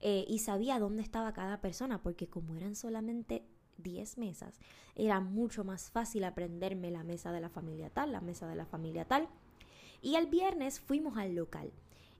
eh, 0.00 0.24
y 0.28 0.38
sabía 0.38 0.78
dónde 0.78 1.02
estaba 1.02 1.32
cada 1.32 1.60
persona, 1.60 2.02
porque 2.02 2.28
como 2.28 2.54
eran 2.54 2.74
solamente 2.74 3.44
10 3.78 4.18
mesas, 4.18 4.58
era 4.94 5.20
mucho 5.20 5.64
más 5.64 5.90
fácil 5.90 6.24
aprenderme 6.24 6.90
la 6.90 7.04
mesa 7.04 7.32
de 7.32 7.40
la 7.40 7.48
familia 7.48 7.90
tal, 7.90 8.12
la 8.12 8.20
mesa 8.20 8.46
de 8.46 8.54
la 8.54 8.66
familia 8.66 9.04
tal, 9.06 9.28
y 10.02 10.16
el 10.16 10.26
viernes 10.26 10.80
fuimos 10.80 11.16
al 11.16 11.34
local. 11.34 11.72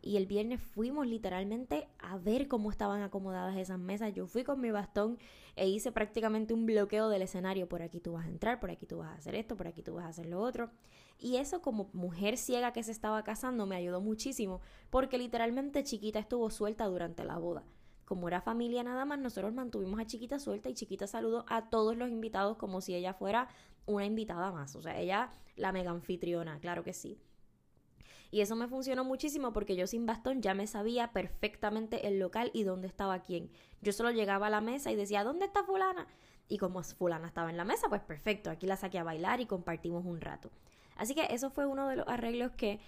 Y 0.03 0.17
el 0.17 0.27
viernes 0.27 0.63
fuimos 0.63 1.07
literalmente 1.07 1.87
a 1.99 2.17
ver 2.17 2.49
cómo 2.49 2.71
estaban 2.71 3.03
acomodadas 3.03 3.57
esas 3.59 3.79
mesas. 3.79 4.15
Yo 4.15 4.27
fui 4.27 4.45
con 4.45 4.61
mi 4.61 4.71
bastón 4.71 5.19
e 5.57 5.69
hice 5.69 5.93
prácticamente 5.93 6.55
un 6.55 6.65
bloqueo 6.65 7.11
del 7.11 7.21
escenario. 7.21 7.69
Por 7.69 7.83
aquí 7.83 8.01
tú 8.01 8.13
vas 8.13 8.25
a 8.25 8.31
entrar, 8.31 8.61
por 8.61 8.71
aquí 8.71 8.87
tú 8.87 8.99
vas 8.99 9.11
a 9.11 9.17
hacer 9.17 9.35
esto, 9.35 9.57
por 9.57 9.67
aquí 9.67 9.83
tú 9.83 9.95
vas 9.95 10.07
a 10.07 10.09
hacer 10.09 10.27
lo 10.27 10.41
otro. 10.41 10.71
Y 11.19 11.37
eso 11.37 11.61
como 11.61 11.91
mujer 11.93 12.39
ciega 12.39 12.73
que 12.73 12.83
se 12.83 12.93
estaba 12.93 13.23
casando 13.25 13.67
me 13.67 13.77
ayudó 13.77 14.01
muchísimo 14.01 14.63
porque 14.89 15.19
literalmente 15.19 15.85
Chiquita 15.85 16.19
estuvo 16.19 16.49
suelta 16.49 16.87
durante 16.87 17.25
la 17.25 17.37
boda. 17.37 17.63
Como 18.07 18.27
era 18.27 18.41
familia 18.41 18.83
nada 18.83 19.05
más, 19.05 19.19
nosotros 19.19 19.53
mantuvimos 19.53 20.01
a 20.01 20.07
Chiquita 20.07 20.39
suelta 20.39 20.71
y 20.71 20.75
Chiquita 20.75 21.07
saludó 21.07 21.45
a 21.47 21.69
todos 21.69 21.95
los 21.95 22.09
invitados 22.09 22.57
como 22.57 22.81
si 22.81 22.95
ella 22.95 23.13
fuera 23.13 23.49
una 23.85 24.07
invitada 24.07 24.51
más. 24.51 24.75
O 24.77 24.83
sea, 24.83 24.99
ella 24.99 25.31
la 25.57 25.73
mega 25.73 25.91
anfitriona, 25.91 26.59
claro 26.59 26.83
que 26.83 26.95
sí. 26.95 27.21
Y 28.31 28.43
eso 28.43 28.55
me 28.55 28.69
funcionó 28.69 29.05
muchísimo 29.05 29.53
porque 29.53 29.77
yo 29.77 29.87
sin 29.87 30.07
bastón 30.07 30.41
ya 30.41 30.55
me 30.55 30.67
sabía 30.67 31.13
perfectamente 31.13 32.07
el 32.07 32.19
local 32.19 32.51
y 32.55 32.63
dónde 32.63 32.87
estaba 32.87 33.23
quién. 33.23 33.51
Yo 33.83 33.93
solo 33.93 34.11
llegaba 34.11 34.47
a 34.47 34.51
la 34.51 34.61
mesa 34.61 34.93
y 34.93 34.97
decía, 34.97 35.25
¿dónde 35.25 35.47
está 35.47 35.65
fulana? 35.65 36.07
Y 36.49 36.59
como 36.59 36.83
fulana 36.83 37.27
estaba 37.27 37.51
en 37.51 37.57
la 37.57 37.65
mesa, 37.65 37.89
pues 37.89 38.03
perfecto, 38.03 38.51
aquí 38.51 38.67
la 38.67 38.77
saqué 38.77 38.99
a 38.99 39.05
bailar 39.05 39.41
y 39.41 39.47
compartimos 39.47 40.05
un 40.05 40.21
rato. 40.21 40.51
Así 40.97 41.15
que 41.15 41.27
eso 41.31 41.51
fue 41.51 41.67
uno 41.67 41.89
de 41.89 41.97
los 41.97 42.09
arreglos 42.09 42.53
que 42.53 42.79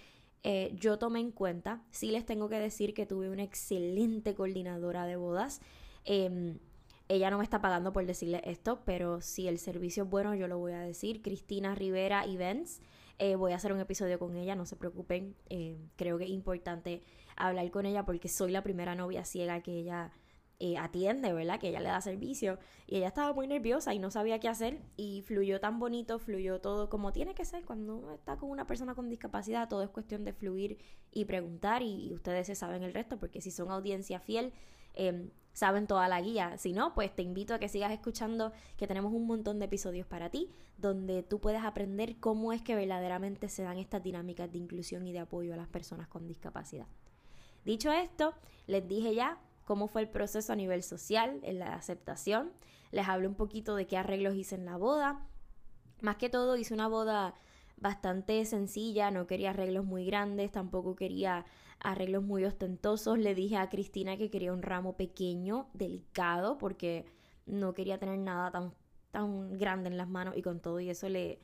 eh, 0.43 0.75
yo 0.75 0.99
tomé 0.99 1.19
en 1.19 1.31
cuenta. 1.31 1.81
Sí 1.89 2.11
les 2.11 2.25
tengo 2.25 2.49
que 2.49 2.59
decir 2.59 2.93
que 2.93 3.05
tuve 3.05 3.29
una 3.29 3.43
excelente 3.43 4.35
coordinadora 4.35 5.05
de 5.05 5.15
bodas. 5.15 5.61
Em, 6.05 6.59
ella 7.07 7.29
no 7.29 7.37
me 7.37 7.43
está 7.43 7.61
pagando 7.61 7.93
por 7.93 8.05
decirle 8.05 8.41
esto, 8.45 8.81
pero 8.85 9.21
si 9.21 9.47
el 9.47 9.57
servicio 9.59 10.03
es 10.03 10.09
bueno, 10.09 10.35
yo 10.35 10.47
lo 10.47 10.57
voy 10.57 10.73
a 10.73 10.79
decir. 10.79 11.21
Cristina 11.21 11.75
Rivera 11.75 12.25
Events. 12.25 12.81
Eh, 13.19 13.35
voy 13.35 13.51
a 13.51 13.55
hacer 13.55 13.73
un 13.73 13.79
episodio 13.79 14.19
con 14.19 14.35
ella, 14.35 14.55
no 14.55 14.65
se 14.65 14.75
preocupen. 14.75 15.35
Eh, 15.49 15.77
creo 15.95 16.17
que 16.17 16.25
es 16.25 16.29
importante 16.29 17.01
hablar 17.35 17.69
con 17.71 17.85
ella 17.85 18.05
porque 18.05 18.27
soy 18.27 18.51
la 18.51 18.63
primera 18.63 18.95
novia 18.95 19.23
ciega 19.23 19.61
que 19.61 19.79
ella 19.79 20.11
eh, 20.59 20.77
atiende, 20.77 21.33
¿verdad? 21.33 21.59
Que 21.59 21.69
ella 21.69 21.79
le 21.79 21.89
da 21.89 22.01
servicio. 22.01 22.59
Y 22.87 22.97
ella 22.97 23.07
estaba 23.07 23.33
muy 23.33 23.47
nerviosa 23.47 23.93
y 23.93 23.99
no 23.99 24.11
sabía 24.11 24.39
qué 24.39 24.49
hacer. 24.49 24.81
Y 24.97 25.21
fluyó 25.21 25.59
tan 25.59 25.79
bonito, 25.79 26.19
fluyó 26.19 26.59
todo 26.61 26.89
como 26.89 27.13
tiene 27.13 27.35
que 27.35 27.45
ser. 27.45 27.65
Cuando 27.65 27.97
uno 27.97 28.13
está 28.13 28.37
con 28.37 28.49
una 28.49 28.67
persona 28.67 28.95
con 28.95 29.09
discapacidad, 29.09 29.69
todo 29.69 29.83
es 29.83 29.89
cuestión 29.89 30.23
de 30.25 30.33
fluir 30.33 30.77
y 31.11 31.25
preguntar. 31.25 31.81
Y, 31.81 32.13
ustedes 32.13 32.47
se 32.47 32.55
saben 32.55 32.83
el 32.83 32.93
resto, 32.93 33.19
porque 33.19 33.41
si 33.41 33.51
son 33.51 33.71
audiencia 33.71 34.19
fiel, 34.19 34.53
Em, 34.93 35.31
saben 35.53 35.87
toda 35.87 36.07
la 36.07 36.19
guía. 36.21 36.57
Si 36.57 36.73
no, 36.73 36.93
pues 36.93 37.15
te 37.15 37.21
invito 37.21 37.53
a 37.53 37.59
que 37.59 37.69
sigas 37.69 37.91
escuchando, 37.91 38.51
que 38.77 38.87
tenemos 38.87 39.13
un 39.13 39.25
montón 39.25 39.59
de 39.59 39.65
episodios 39.65 40.05
para 40.05 40.29
ti, 40.29 40.49
donde 40.77 41.23
tú 41.23 41.39
puedes 41.39 41.63
aprender 41.63 42.17
cómo 42.19 42.51
es 42.51 42.61
que 42.61 42.75
verdaderamente 42.75 43.47
se 43.49 43.63
dan 43.63 43.77
estas 43.77 44.03
dinámicas 44.03 44.51
de 44.51 44.57
inclusión 44.57 45.07
y 45.07 45.13
de 45.13 45.19
apoyo 45.19 45.53
a 45.53 45.57
las 45.57 45.67
personas 45.67 46.07
con 46.07 46.27
discapacidad. 46.27 46.87
Dicho 47.65 47.91
esto, 47.91 48.33
les 48.67 48.87
dije 48.87 49.15
ya 49.15 49.37
cómo 49.65 49.87
fue 49.87 50.01
el 50.01 50.09
proceso 50.09 50.51
a 50.51 50.55
nivel 50.55 50.83
social, 50.83 51.39
en 51.43 51.59
la 51.59 51.75
aceptación. 51.75 52.51
Les 52.91 53.07
hablé 53.07 53.27
un 53.27 53.35
poquito 53.35 53.75
de 53.75 53.87
qué 53.87 53.97
arreglos 53.97 54.35
hice 54.35 54.55
en 54.55 54.65
la 54.65 54.77
boda. 54.77 55.25
Más 56.01 56.17
que 56.17 56.29
todo 56.29 56.57
hice 56.57 56.73
una 56.73 56.87
boda 56.87 57.33
bastante 57.77 58.43
sencilla, 58.45 59.11
no 59.11 59.27
quería 59.27 59.51
arreglos 59.51 59.85
muy 59.85 60.05
grandes, 60.05 60.51
tampoco 60.51 60.95
quería 60.95 61.45
arreglos 61.79 62.23
muy 62.23 62.45
ostentosos. 62.45 63.17
Le 63.17 63.35
dije 63.35 63.57
a 63.57 63.69
Cristina 63.69 64.17
que 64.17 64.29
quería 64.29 64.53
un 64.53 64.61
ramo 64.61 64.95
pequeño, 64.95 65.69
delicado, 65.73 66.57
porque 66.57 67.05
no 67.45 67.73
quería 67.73 67.97
tener 67.97 68.19
nada 68.19 68.51
tan, 68.51 68.73
tan 69.11 69.57
grande 69.57 69.89
en 69.89 69.97
las 69.97 70.07
manos 70.07 70.35
y 70.37 70.41
con 70.41 70.59
todo 70.59 70.79
y 70.79 70.89
eso 70.89 71.09
le... 71.09 71.39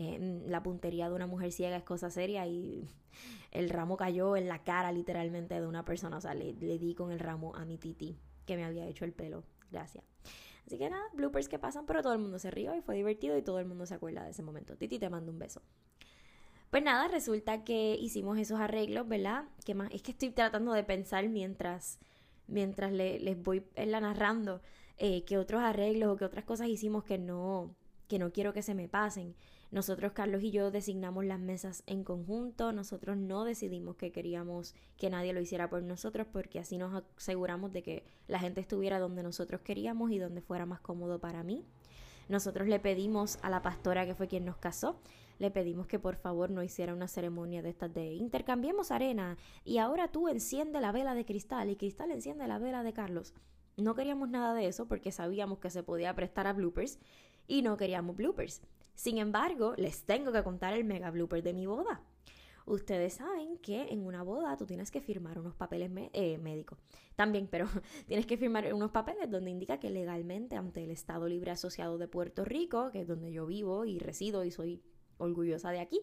Eh, 0.00 0.44
la 0.46 0.62
puntería 0.62 1.08
de 1.08 1.16
una 1.16 1.26
mujer 1.26 1.50
ciega 1.50 1.76
es 1.76 1.82
cosa 1.82 2.08
seria 2.08 2.46
y 2.46 2.88
el 3.50 3.68
ramo 3.68 3.96
cayó 3.96 4.36
en 4.36 4.46
la 4.46 4.62
cara 4.62 4.92
literalmente 4.92 5.60
de 5.60 5.66
una 5.66 5.84
persona. 5.84 6.18
O 6.18 6.20
sea, 6.20 6.34
le, 6.34 6.52
le 6.52 6.78
di 6.78 6.94
con 6.94 7.10
el 7.10 7.18
ramo 7.18 7.56
a 7.56 7.64
mi 7.64 7.78
titi 7.78 8.16
que 8.46 8.56
me 8.56 8.64
había 8.64 8.86
hecho 8.86 9.04
el 9.04 9.12
pelo. 9.12 9.42
Gracias. 9.72 10.04
Así 10.68 10.76
que 10.76 10.90
nada, 10.90 11.02
bloopers 11.14 11.48
que 11.48 11.58
pasan, 11.58 11.86
pero 11.86 12.02
todo 12.02 12.12
el 12.12 12.18
mundo 12.18 12.38
se 12.38 12.50
rió 12.50 12.74
y 12.74 12.82
fue 12.82 12.94
divertido 12.94 13.38
y 13.38 13.40
todo 13.40 13.58
el 13.58 13.64
mundo 13.64 13.86
se 13.86 13.94
acuerda 13.94 14.22
de 14.24 14.32
ese 14.32 14.42
momento. 14.42 14.76
Titi, 14.76 14.98
te 14.98 15.08
mando 15.08 15.32
un 15.32 15.38
beso. 15.38 15.62
Pues 16.68 16.82
nada, 16.82 17.08
resulta 17.08 17.64
que 17.64 17.94
hicimos 17.94 18.36
esos 18.36 18.60
arreglos, 18.60 19.08
¿verdad? 19.08 19.46
¿Qué 19.64 19.74
más? 19.74 19.90
Es 19.94 20.02
que 20.02 20.10
estoy 20.10 20.28
tratando 20.28 20.74
de 20.74 20.84
pensar 20.84 21.26
mientras, 21.30 21.98
mientras 22.48 22.92
les 22.92 23.42
voy 23.42 23.64
la 23.76 23.98
narrando 24.00 24.60
eh, 24.98 25.24
qué 25.24 25.38
otros 25.38 25.62
arreglos 25.62 26.12
o 26.12 26.16
qué 26.18 26.26
otras 26.26 26.44
cosas 26.44 26.68
hicimos 26.68 27.02
que 27.02 27.16
no, 27.16 27.74
que 28.06 28.18
no 28.18 28.30
quiero 28.30 28.52
que 28.52 28.60
se 28.60 28.74
me 28.74 28.90
pasen. 28.90 29.36
Nosotros, 29.70 30.12
Carlos 30.12 30.42
y 30.42 30.50
yo, 30.50 30.70
designamos 30.70 31.24
las 31.24 31.38
mesas 31.38 31.82
en 31.86 32.04
conjunto. 32.04 32.72
Nosotros 32.72 33.16
no 33.16 33.44
decidimos 33.44 33.96
que 33.96 34.12
queríamos 34.12 34.74
que 34.96 35.10
nadie 35.10 35.32
lo 35.32 35.40
hiciera 35.40 35.68
por 35.68 35.82
nosotros 35.82 36.26
porque 36.32 36.58
así 36.58 36.78
nos 36.78 37.04
aseguramos 37.16 37.72
de 37.72 37.82
que 37.82 38.04
la 38.26 38.38
gente 38.38 38.60
estuviera 38.60 38.98
donde 38.98 39.22
nosotros 39.22 39.60
queríamos 39.60 40.10
y 40.10 40.18
donde 40.18 40.40
fuera 40.40 40.66
más 40.66 40.80
cómodo 40.80 41.18
para 41.18 41.42
mí. 41.42 41.64
Nosotros 42.28 42.68
le 42.68 42.80
pedimos 42.80 43.38
a 43.42 43.50
la 43.50 43.62
pastora 43.62 44.06
que 44.06 44.14
fue 44.14 44.28
quien 44.28 44.44
nos 44.44 44.56
casó 44.56 45.00
le 45.38 45.50
pedimos 45.50 45.86
que 45.86 45.98
por 45.98 46.16
favor 46.16 46.50
no 46.50 46.62
hiciera 46.62 46.92
una 46.92 47.08
ceremonia 47.08 47.62
de 47.62 47.70
estas 47.70 47.94
de 47.94 48.14
intercambiemos 48.14 48.90
arena 48.90 49.38
y 49.64 49.78
ahora 49.78 50.08
tú 50.08 50.28
enciende 50.28 50.80
la 50.80 50.92
vela 50.92 51.14
de 51.14 51.24
cristal 51.24 51.70
y 51.70 51.76
cristal 51.76 52.10
enciende 52.10 52.46
la 52.48 52.58
vela 52.58 52.82
de 52.82 52.92
Carlos. 52.92 53.34
No 53.76 53.94
queríamos 53.94 54.28
nada 54.28 54.54
de 54.54 54.66
eso 54.66 54.88
porque 54.88 55.12
sabíamos 55.12 55.60
que 55.60 55.70
se 55.70 55.84
podía 55.84 56.14
prestar 56.14 56.48
a 56.48 56.52
bloopers 56.52 56.98
y 57.46 57.62
no 57.62 57.76
queríamos 57.76 58.16
bloopers. 58.16 58.62
Sin 58.98 59.18
embargo, 59.18 59.74
les 59.76 60.02
tengo 60.02 60.32
que 60.32 60.42
contar 60.42 60.74
el 60.74 60.82
mega 60.82 61.12
blooper 61.12 61.40
de 61.40 61.52
mi 61.52 61.66
boda. 61.66 62.02
Ustedes 62.66 63.14
saben 63.14 63.56
que 63.58 63.92
en 63.92 64.04
una 64.04 64.24
boda 64.24 64.56
tú 64.56 64.66
tienes 64.66 64.90
que 64.90 65.00
firmar 65.00 65.38
unos 65.38 65.54
papeles 65.54 65.88
eh, 66.12 66.36
médicos. 66.38 66.80
También, 67.14 67.46
pero 67.46 67.68
tienes 68.08 68.26
que 68.26 68.36
firmar 68.36 68.74
unos 68.74 68.90
papeles 68.90 69.30
donde 69.30 69.52
indica 69.52 69.78
que 69.78 69.90
legalmente 69.90 70.56
ante 70.56 70.82
el 70.82 70.90
Estado 70.90 71.28
Libre 71.28 71.52
Asociado 71.52 71.96
de 71.96 72.08
Puerto 72.08 72.44
Rico, 72.44 72.90
que 72.90 73.02
es 73.02 73.06
donde 73.06 73.30
yo 73.30 73.46
vivo 73.46 73.84
y 73.84 74.00
resido 74.00 74.42
y 74.42 74.50
soy 74.50 74.82
orgullosa 75.18 75.70
de 75.70 75.78
aquí, 75.78 76.00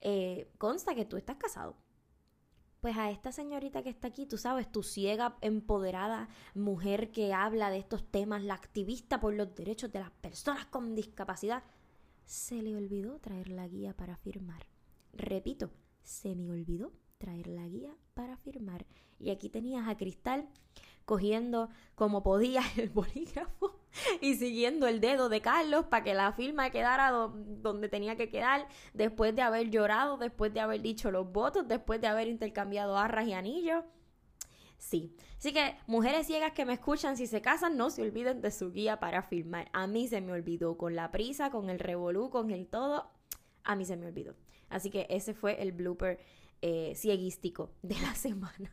eh, 0.00 0.50
consta 0.58 0.96
que 0.96 1.04
tú 1.04 1.16
estás 1.16 1.36
casado. 1.36 1.76
Pues 2.80 2.96
a 2.96 3.12
esta 3.12 3.30
señorita 3.30 3.84
que 3.84 3.90
está 3.90 4.08
aquí, 4.08 4.26
tú 4.26 4.38
sabes, 4.38 4.72
tu 4.72 4.82
ciega, 4.82 5.38
empoderada 5.40 6.28
mujer 6.52 7.12
que 7.12 7.32
habla 7.32 7.70
de 7.70 7.78
estos 7.78 8.10
temas, 8.10 8.42
la 8.42 8.54
activista 8.54 9.20
por 9.20 9.34
los 9.34 9.54
derechos 9.54 9.92
de 9.92 10.00
las 10.00 10.10
personas 10.10 10.66
con 10.66 10.96
discapacidad, 10.96 11.62
se 12.24 12.62
le 12.62 12.76
olvidó 12.76 13.18
traer 13.18 13.48
la 13.48 13.68
guía 13.68 13.94
para 13.94 14.16
firmar. 14.16 14.66
Repito, 15.12 15.70
se 16.02 16.34
me 16.34 16.50
olvidó 16.50 16.92
traer 17.18 17.46
la 17.46 17.66
guía 17.66 17.94
para 18.14 18.36
firmar. 18.36 18.86
Y 19.18 19.30
aquí 19.30 19.48
tenías 19.48 19.88
a 19.88 19.96
Cristal 19.96 20.48
cogiendo 21.04 21.68
como 21.94 22.22
podía 22.22 22.62
el 22.76 22.90
bolígrafo 22.90 23.80
y 24.20 24.34
siguiendo 24.34 24.86
el 24.86 25.00
dedo 25.00 25.28
de 25.28 25.40
Carlos 25.40 25.86
para 25.86 26.04
que 26.04 26.14
la 26.14 26.32
firma 26.32 26.70
quedara 26.70 27.10
donde 27.10 27.88
tenía 27.88 28.16
que 28.16 28.28
quedar, 28.28 28.66
después 28.92 29.34
de 29.36 29.42
haber 29.42 29.70
llorado, 29.70 30.16
después 30.16 30.52
de 30.52 30.60
haber 30.60 30.82
dicho 30.82 31.10
los 31.10 31.30
votos, 31.30 31.68
después 31.68 32.00
de 32.00 32.08
haber 32.08 32.28
intercambiado 32.28 32.98
arras 32.98 33.26
y 33.28 33.32
anillos. 33.32 33.84
Sí. 34.78 35.16
Así 35.38 35.52
que, 35.52 35.76
mujeres 35.86 36.26
ciegas 36.26 36.52
que 36.52 36.64
me 36.64 36.74
escuchan, 36.74 37.16
si 37.16 37.26
se 37.26 37.40
casan, 37.40 37.76
no 37.76 37.90
se 37.90 38.02
olviden 38.02 38.40
de 38.40 38.50
su 38.50 38.70
guía 38.70 39.00
para 39.00 39.22
firmar. 39.22 39.70
A 39.72 39.86
mí 39.86 40.08
se 40.08 40.20
me 40.20 40.32
olvidó, 40.32 40.76
con 40.76 40.94
la 40.94 41.10
prisa, 41.10 41.50
con 41.50 41.70
el 41.70 41.78
revolú, 41.78 42.30
con 42.30 42.50
el 42.50 42.66
todo, 42.66 43.10
a 43.62 43.76
mí 43.76 43.84
se 43.84 43.96
me 43.96 44.06
olvidó. 44.06 44.34
Así 44.68 44.90
que 44.90 45.06
ese 45.08 45.34
fue 45.34 45.62
el 45.62 45.72
blooper 45.72 46.18
eh, 46.62 46.92
cieguístico 46.96 47.70
de 47.82 47.96
la 48.00 48.14
semana. 48.14 48.72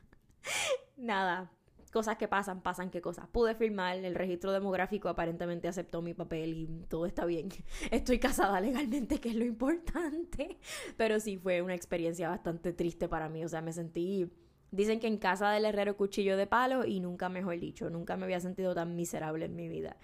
Nada, 0.98 1.51
cosas 1.91 2.17
que 2.17 2.27
pasan, 2.27 2.62
pasan 2.62 2.89
qué 2.89 3.01
cosas. 3.01 3.27
Pude 3.27 3.53
firmar, 3.55 3.98
el 3.98 4.15
registro 4.15 4.51
demográfico 4.51 5.10
aparentemente 5.10 5.67
aceptó 5.67 6.01
mi 6.01 6.13
papel 6.13 6.53
y 6.53 6.67
todo 6.88 7.05
está 7.05 7.25
bien. 7.25 7.50
Estoy 7.91 8.20
casada 8.20 8.60
legalmente, 8.62 9.20
que 9.20 9.29
es 9.29 9.36
lo 9.36 9.46
importante. 9.46 10.58
Pero 10.98 11.20
sí 11.20 11.38
fue 11.38 11.62
una 11.62 11.75
experiencia 11.75 12.29
bastante 12.29 12.74
triste 12.74 13.08
para 13.08 13.29
mí. 13.29 13.43
O 13.43 13.50
sea, 13.50 13.62
me 13.62 13.74
sentí. 13.74 14.31
Dicen 14.72 15.01
que 15.01 15.08
en 15.08 15.18
casa 15.18 15.51
del 15.51 15.66
herrero 15.66 15.98
cuchillo 15.98 16.38
de 16.38 16.48
palo 16.48 16.86
y 16.86 17.01
nunca 17.01 17.28
mejor 17.28 17.60
dicho, 17.60 17.90
nunca 17.90 18.16
me 18.16 18.24
había 18.24 18.40
sentido 18.40 18.74
tan 18.74 18.96
miserable 18.96 19.46
en 19.46 19.56
mi 19.56 19.68
vida. 19.68 19.98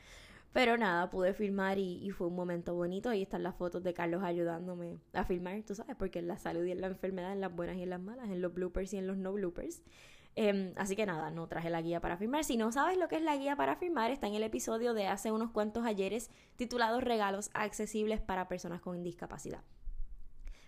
Pero 0.51 0.77
nada, 0.77 1.09
pude 1.09 1.33
filmar 1.33 1.77
y, 1.77 2.09
fue 2.11 2.27
un 2.27 2.35
momento 2.35 2.73
bonito. 2.73 3.09
Ahí 3.09 3.21
están 3.21 3.43
las 3.43 3.55
fotos 3.55 3.83
de 3.83 3.93
Carlos 3.93 4.23
ayudándome 4.23 4.97
a 5.13 5.23
filmar, 5.23 5.61
tú 5.63 5.75
sabes, 5.75 5.95
porque 5.95 6.19
en 6.19 6.27
la 6.27 6.37
salud 6.37 6.65
y 6.65 6.71
en 6.71 6.81
la 6.81 6.87
enfermedad, 6.87 7.31
en 7.31 7.41
las 7.41 7.55
buenas 7.55 7.77
y 7.77 7.83
en 7.83 7.91
las 7.91 8.01
malas, 8.01 8.29
en 8.29 8.41
los 8.41 8.53
bloopers 8.53 8.93
y 8.93 8.97
en 8.97 9.07
los 9.07 9.17
no 9.17 9.33
bloopers. 9.33 9.83
Em, 10.35 10.73
así 10.75 10.95
que 10.95 11.05
nada, 11.05 11.31
no 11.31 11.47
traje 11.47 11.69
la 11.69 11.81
guía 11.81 12.01
para 12.01 12.17
firmar. 12.17 12.43
Si 12.43 12.57
no 12.57 12.71
sabes 12.71 12.97
lo 12.97 13.07
que 13.07 13.15
es 13.15 13.21
la 13.21 13.37
guía 13.37 13.55
para 13.55 13.75
firmar, 13.77 14.11
está 14.11 14.27
en 14.27 14.35
el 14.35 14.43
episodio 14.43 14.93
de 14.93 15.07
hace 15.07 15.31
unos 15.31 15.51
cuantos 15.51 15.85
ayeres 15.85 16.29
titulado 16.57 16.99
Regalos 17.01 17.51
accesibles 17.53 18.19
para 18.19 18.47
personas 18.47 18.81
con 18.81 19.03
discapacidad 19.03 19.63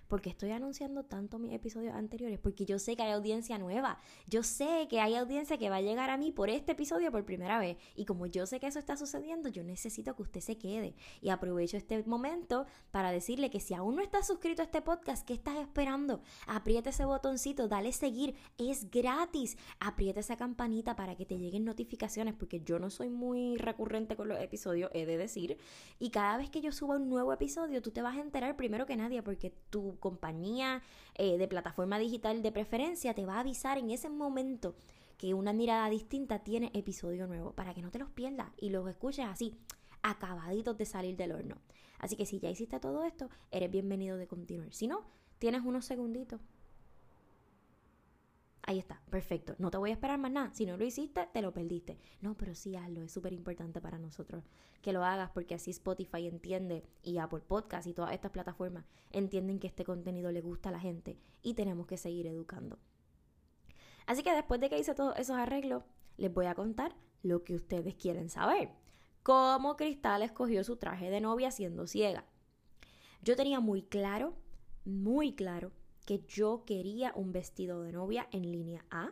porque 0.09 0.29
estoy 0.29 0.51
anunciando 0.51 1.03
tanto 1.03 1.39
mis 1.39 1.53
episodios 1.53 1.95
anteriores, 1.95 2.39
porque 2.39 2.65
yo 2.65 2.79
sé 2.79 2.97
que 2.97 3.03
hay 3.03 3.11
audiencia 3.11 3.57
nueva, 3.57 3.99
yo 4.27 4.43
sé 4.43 4.87
que 4.89 4.99
hay 4.99 5.15
audiencia 5.15 5.57
que 5.57 5.69
va 5.69 5.77
a 5.77 5.81
llegar 5.81 6.09
a 6.09 6.17
mí 6.17 6.31
por 6.31 6.49
este 6.49 6.73
episodio 6.73 7.11
por 7.11 7.23
primera 7.23 7.59
vez, 7.59 7.77
y 7.95 8.05
como 8.05 8.25
yo 8.25 8.45
sé 8.45 8.59
que 8.59 8.67
eso 8.67 8.79
está 8.79 8.97
sucediendo, 8.97 9.47
yo 9.47 9.63
necesito 9.63 10.15
que 10.15 10.23
usted 10.23 10.41
se 10.41 10.57
quede, 10.57 10.95
y 11.21 11.29
aprovecho 11.29 11.77
este 11.77 12.03
momento 12.03 12.65
para 12.91 13.11
decirle 13.11 13.49
que 13.49 13.59
si 13.59 13.75
aún 13.75 13.95
no 13.95 14.01
estás 14.01 14.27
suscrito 14.27 14.63
a 14.63 14.65
este 14.65 14.81
podcast, 14.81 15.25
¿qué 15.25 15.33
estás 15.33 15.57
esperando? 15.57 16.21
Aprieta 16.47 16.89
ese 16.89 17.05
botoncito, 17.05 17.67
dale 17.67 17.91
seguir, 17.91 18.35
es 18.57 18.89
gratis, 18.89 19.57
aprieta 19.79 20.19
esa 20.19 20.37
campanita 20.37 20.95
para 20.95 21.15
que 21.15 21.25
te 21.25 21.37
lleguen 21.37 21.65
notificaciones, 21.65 22.33
porque 22.33 22.61
yo 22.61 22.79
no 22.79 22.89
soy 22.89 23.09
muy 23.09 23.57
recurrente 23.57 24.15
con 24.15 24.27
los 24.27 24.41
episodios, 24.41 24.89
he 24.95 25.05
de 25.05 25.17
decir, 25.17 25.57
y 25.99 26.09
cada 26.09 26.37
vez 26.37 26.49
que 26.49 26.61
yo 26.61 26.71
suba 26.71 26.95
un 26.95 27.09
nuevo 27.09 27.31
episodio, 27.31 27.83
tú 27.83 27.91
te 27.91 28.01
vas 28.01 28.17
a 28.17 28.21
enterar 28.21 28.55
primero 28.55 28.87
que 28.87 28.97
nadie, 28.97 29.21
porque 29.21 29.53
compañía 29.99 30.81
eh, 31.15 31.37
de 31.37 31.47
plataforma 31.47 31.99
digital 31.99 32.41
de 32.41 32.51
preferencia 32.51 33.13
te 33.13 33.25
va 33.25 33.35
a 33.35 33.39
avisar 33.41 33.77
en 33.77 33.91
ese 33.91 34.09
momento 34.09 34.75
que 35.17 35.33
una 35.33 35.53
mirada 35.53 35.89
distinta 35.89 36.39
tiene 36.39 36.71
episodio 36.73 37.27
nuevo 37.27 37.51
para 37.53 37.73
que 37.73 37.81
no 37.81 37.91
te 37.91 37.99
los 37.99 38.09
pierdas 38.09 38.49
y 38.57 38.69
los 38.69 38.87
escuches 38.89 39.25
así 39.25 39.57
acabaditos 40.01 40.77
de 40.77 40.85
salir 40.85 41.17
del 41.17 41.33
horno. 41.33 41.57
Así 41.99 42.15
que 42.15 42.25
si 42.25 42.39
ya 42.39 42.49
hiciste 42.49 42.79
todo 42.79 43.03
esto, 43.03 43.29
eres 43.51 43.69
bienvenido 43.69 44.17
de 44.17 44.27
continuar. 44.27 44.73
Si 44.73 44.87
no, 44.87 45.03
tienes 45.37 45.63
unos 45.65 45.85
segunditos 45.85 46.39
Ahí 48.63 48.77
está, 48.77 49.01
perfecto. 49.09 49.55
No 49.57 49.71
te 49.71 49.77
voy 49.77 49.89
a 49.89 49.93
esperar 49.93 50.19
más 50.19 50.31
nada. 50.31 50.53
Si 50.53 50.65
no 50.65 50.77
lo 50.77 50.85
hiciste, 50.85 51.27
te 51.33 51.41
lo 51.41 51.53
perdiste. 51.53 51.97
No, 52.21 52.35
pero 52.35 52.53
sí 52.53 52.75
hazlo. 52.75 53.01
Es 53.01 53.11
súper 53.11 53.33
importante 53.33 53.81
para 53.81 53.97
nosotros 53.97 54.43
que 54.81 54.93
lo 54.93 55.03
hagas 55.03 55.31
porque 55.31 55.55
así 55.55 55.71
Spotify 55.71 56.27
entiende 56.27 56.83
y 57.03 57.17
Apple 57.17 57.41
Podcast 57.41 57.87
y 57.87 57.93
todas 57.93 58.13
estas 58.13 58.31
plataformas 58.31 58.85
entienden 59.11 59.59
que 59.59 59.67
este 59.67 59.83
contenido 59.83 60.31
le 60.31 60.41
gusta 60.41 60.69
a 60.69 60.71
la 60.71 60.79
gente 60.79 61.17
y 61.41 61.53
tenemos 61.53 61.87
que 61.87 61.97
seguir 61.97 62.27
educando. 62.27 62.79
Así 64.05 64.23
que 64.23 64.33
después 64.33 64.59
de 64.59 64.69
que 64.69 64.79
hice 64.79 64.95
todos 64.95 65.17
esos 65.17 65.37
arreglos, 65.37 65.83
les 66.17 66.33
voy 66.33 66.47
a 66.47 66.55
contar 66.55 66.95
lo 67.21 67.43
que 67.43 67.55
ustedes 67.55 67.95
quieren 67.95 68.29
saber. 68.29 68.69
Cómo 69.23 69.75
Cristal 69.75 70.21
escogió 70.21 70.63
su 70.63 70.77
traje 70.77 71.09
de 71.09 71.21
novia 71.21 71.51
siendo 71.51 71.87
ciega. 71.87 72.25
Yo 73.21 73.35
tenía 73.35 73.59
muy 73.59 73.83
claro, 73.83 74.33
muy 74.85 75.33
claro, 75.35 75.71
que 76.09 76.25
yo 76.27 76.63
quería 76.65 77.13
un 77.13 77.31
vestido 77.31 77.83
de 77.83 77.91
novia 77.91 78.27
en 78.31 78.51
línea 78.51 78.83
A, 78.89 79.11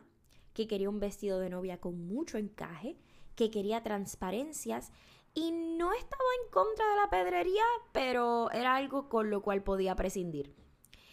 que 0.52 0.66
quería 0.66 0.90
un 0.90 0.98
vestido 0.98 1.38
de 1.38 1.48
novia 1.48 1.78
con 1.78 2.08
mucho 2.08 2.38
encaje, 2.38 2.96
que 3.36 3.52
quería 3.52 3.84
transparencias 3.84 4.90
y 5.32 5.52
no 5.52 5.92
estaba 5.92 6.24
en 6.42 6.50
contra 6.50 6.90
de 6.90 6.96
la 6.96 7.08
pedrería, 7.08 7.62
pero 7.92 8.50
era 8.50 8.74
algo 8.74 9.08
con 9.08 9.30
lo 9.30 9.42
cual 9.42 9.62
podía 9.62 9.94
prescindir. 9.94 10.56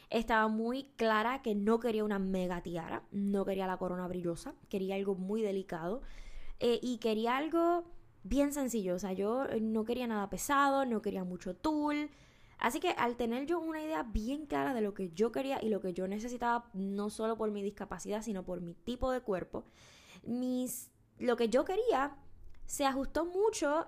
Estaba 0.10 0.48
muy 0.48 0.86
clara 0.96 1.44
que 1.44 1.54
no 1.54 1.80
quería 1.80 2.04
una 2.04 2.18
mega 2.18 2.64
tiara, 2.64 3.04
no 3.12 3.46
quería 3.46 3.68
la 3.68 3.78
corona 3.78 4.08
brillosa, 4.08 4.56
quería 4.70 4.96
algo 4.96 5.14
muy 5.14 5.44
delicado 5.44 6.02
eh, 6.60 6.80
y 6.82 6.98
quería 6.98 7.38
algo 7.38 7.84
bien 8.24 8.54
sencillo. 8.54 8.96
O 8.96 9.00
sea, 9.00 9.14
yo 9.14 9.46
no 9.62 9.86
quería 9.86 10.08
nada 10.08 10.32
pesado, 10.32 10.84
no 10.88 11.04
quería 11.04 11.24
mucho 11.24 11.56
tul, 11.56 12.10
Así 12.58 12.80
que 12.80 12.90
al 12.92 13.16
tener 13.18 13.46
yo 13.46 13.60
una 13.60 13.82
idea 13.82 14.04
bien 14.04 14.46
clara 14.46 14.74
de 14.74 14.82
lo 14.82 14.94
que 14.94 15.12
yo 15.12 15.32
quería 15.32 15.62
y 15.62 15.70
lo 15.70 15.82
que 15.82 15.94
yo 15.94 16.08
necesitaba, 16.08 16.70
no 16.74 17.10
solo 17.10 17.38
por 17.38 17.52
mi 17.52 17.62
discapacidad, 17.62 18.22
sino 18.22 18.44
por 18.44 18.62
mi 18.62 18.74
tipo 18.74 19.12
de 19.12 19.22
cuerpo, 19.22 19.66
mis, 20.24 20.92
lo 21.20 21.36
que 21.36 21.50
yo 21.50 21.66
quería 21.66 22.16
se 22.66 22.86
ajustó 22.86 23.26
mucho 23.26 23.88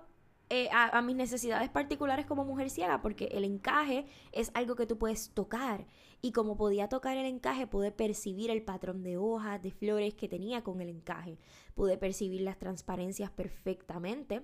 eh, 0.50 0.70
a, 0.72 1.02
mis 1.02 1.14
necesidades 1.14 1.68
particulares 1.68 2.24
como 2.24 2.44
mujer 2.44 2.70
ciega, 2.70 3.02
porque 3.02 3.26
el 3.26 3.44
encaje 3.44 4.06
es 4.32 4.50
algo 4.54 4.76
que 4.76 4.86
tú 4.86 4.96
puedes 4.96 5.30
tocar. 5.30 5.86
Y 6.22 6.32
como 6.32 6.56
podía 6.56 6.88
tocar 6.88 7.16
el 7.16 7.26
encaje, 7.26 7.66
pude 7.66 7.92
percibir 7.92 8.50
el 8.50 8.62
patrón 8.62 9.02
de 9.02 9.18
hojas, 9.18 9.62
de 9.62 9.70
flores 9.70 10.14
que 10.14 10.28
tenía 10.28 10.64
con 10.64 10.80
el 10.80 10.88
encaje. 10.88 11.38
Pude 11.74 11.98
percibir 11.98 12.40
las 12.40 12.58
transparencias 12.58 13.30
perfectamente. 13.30 14.42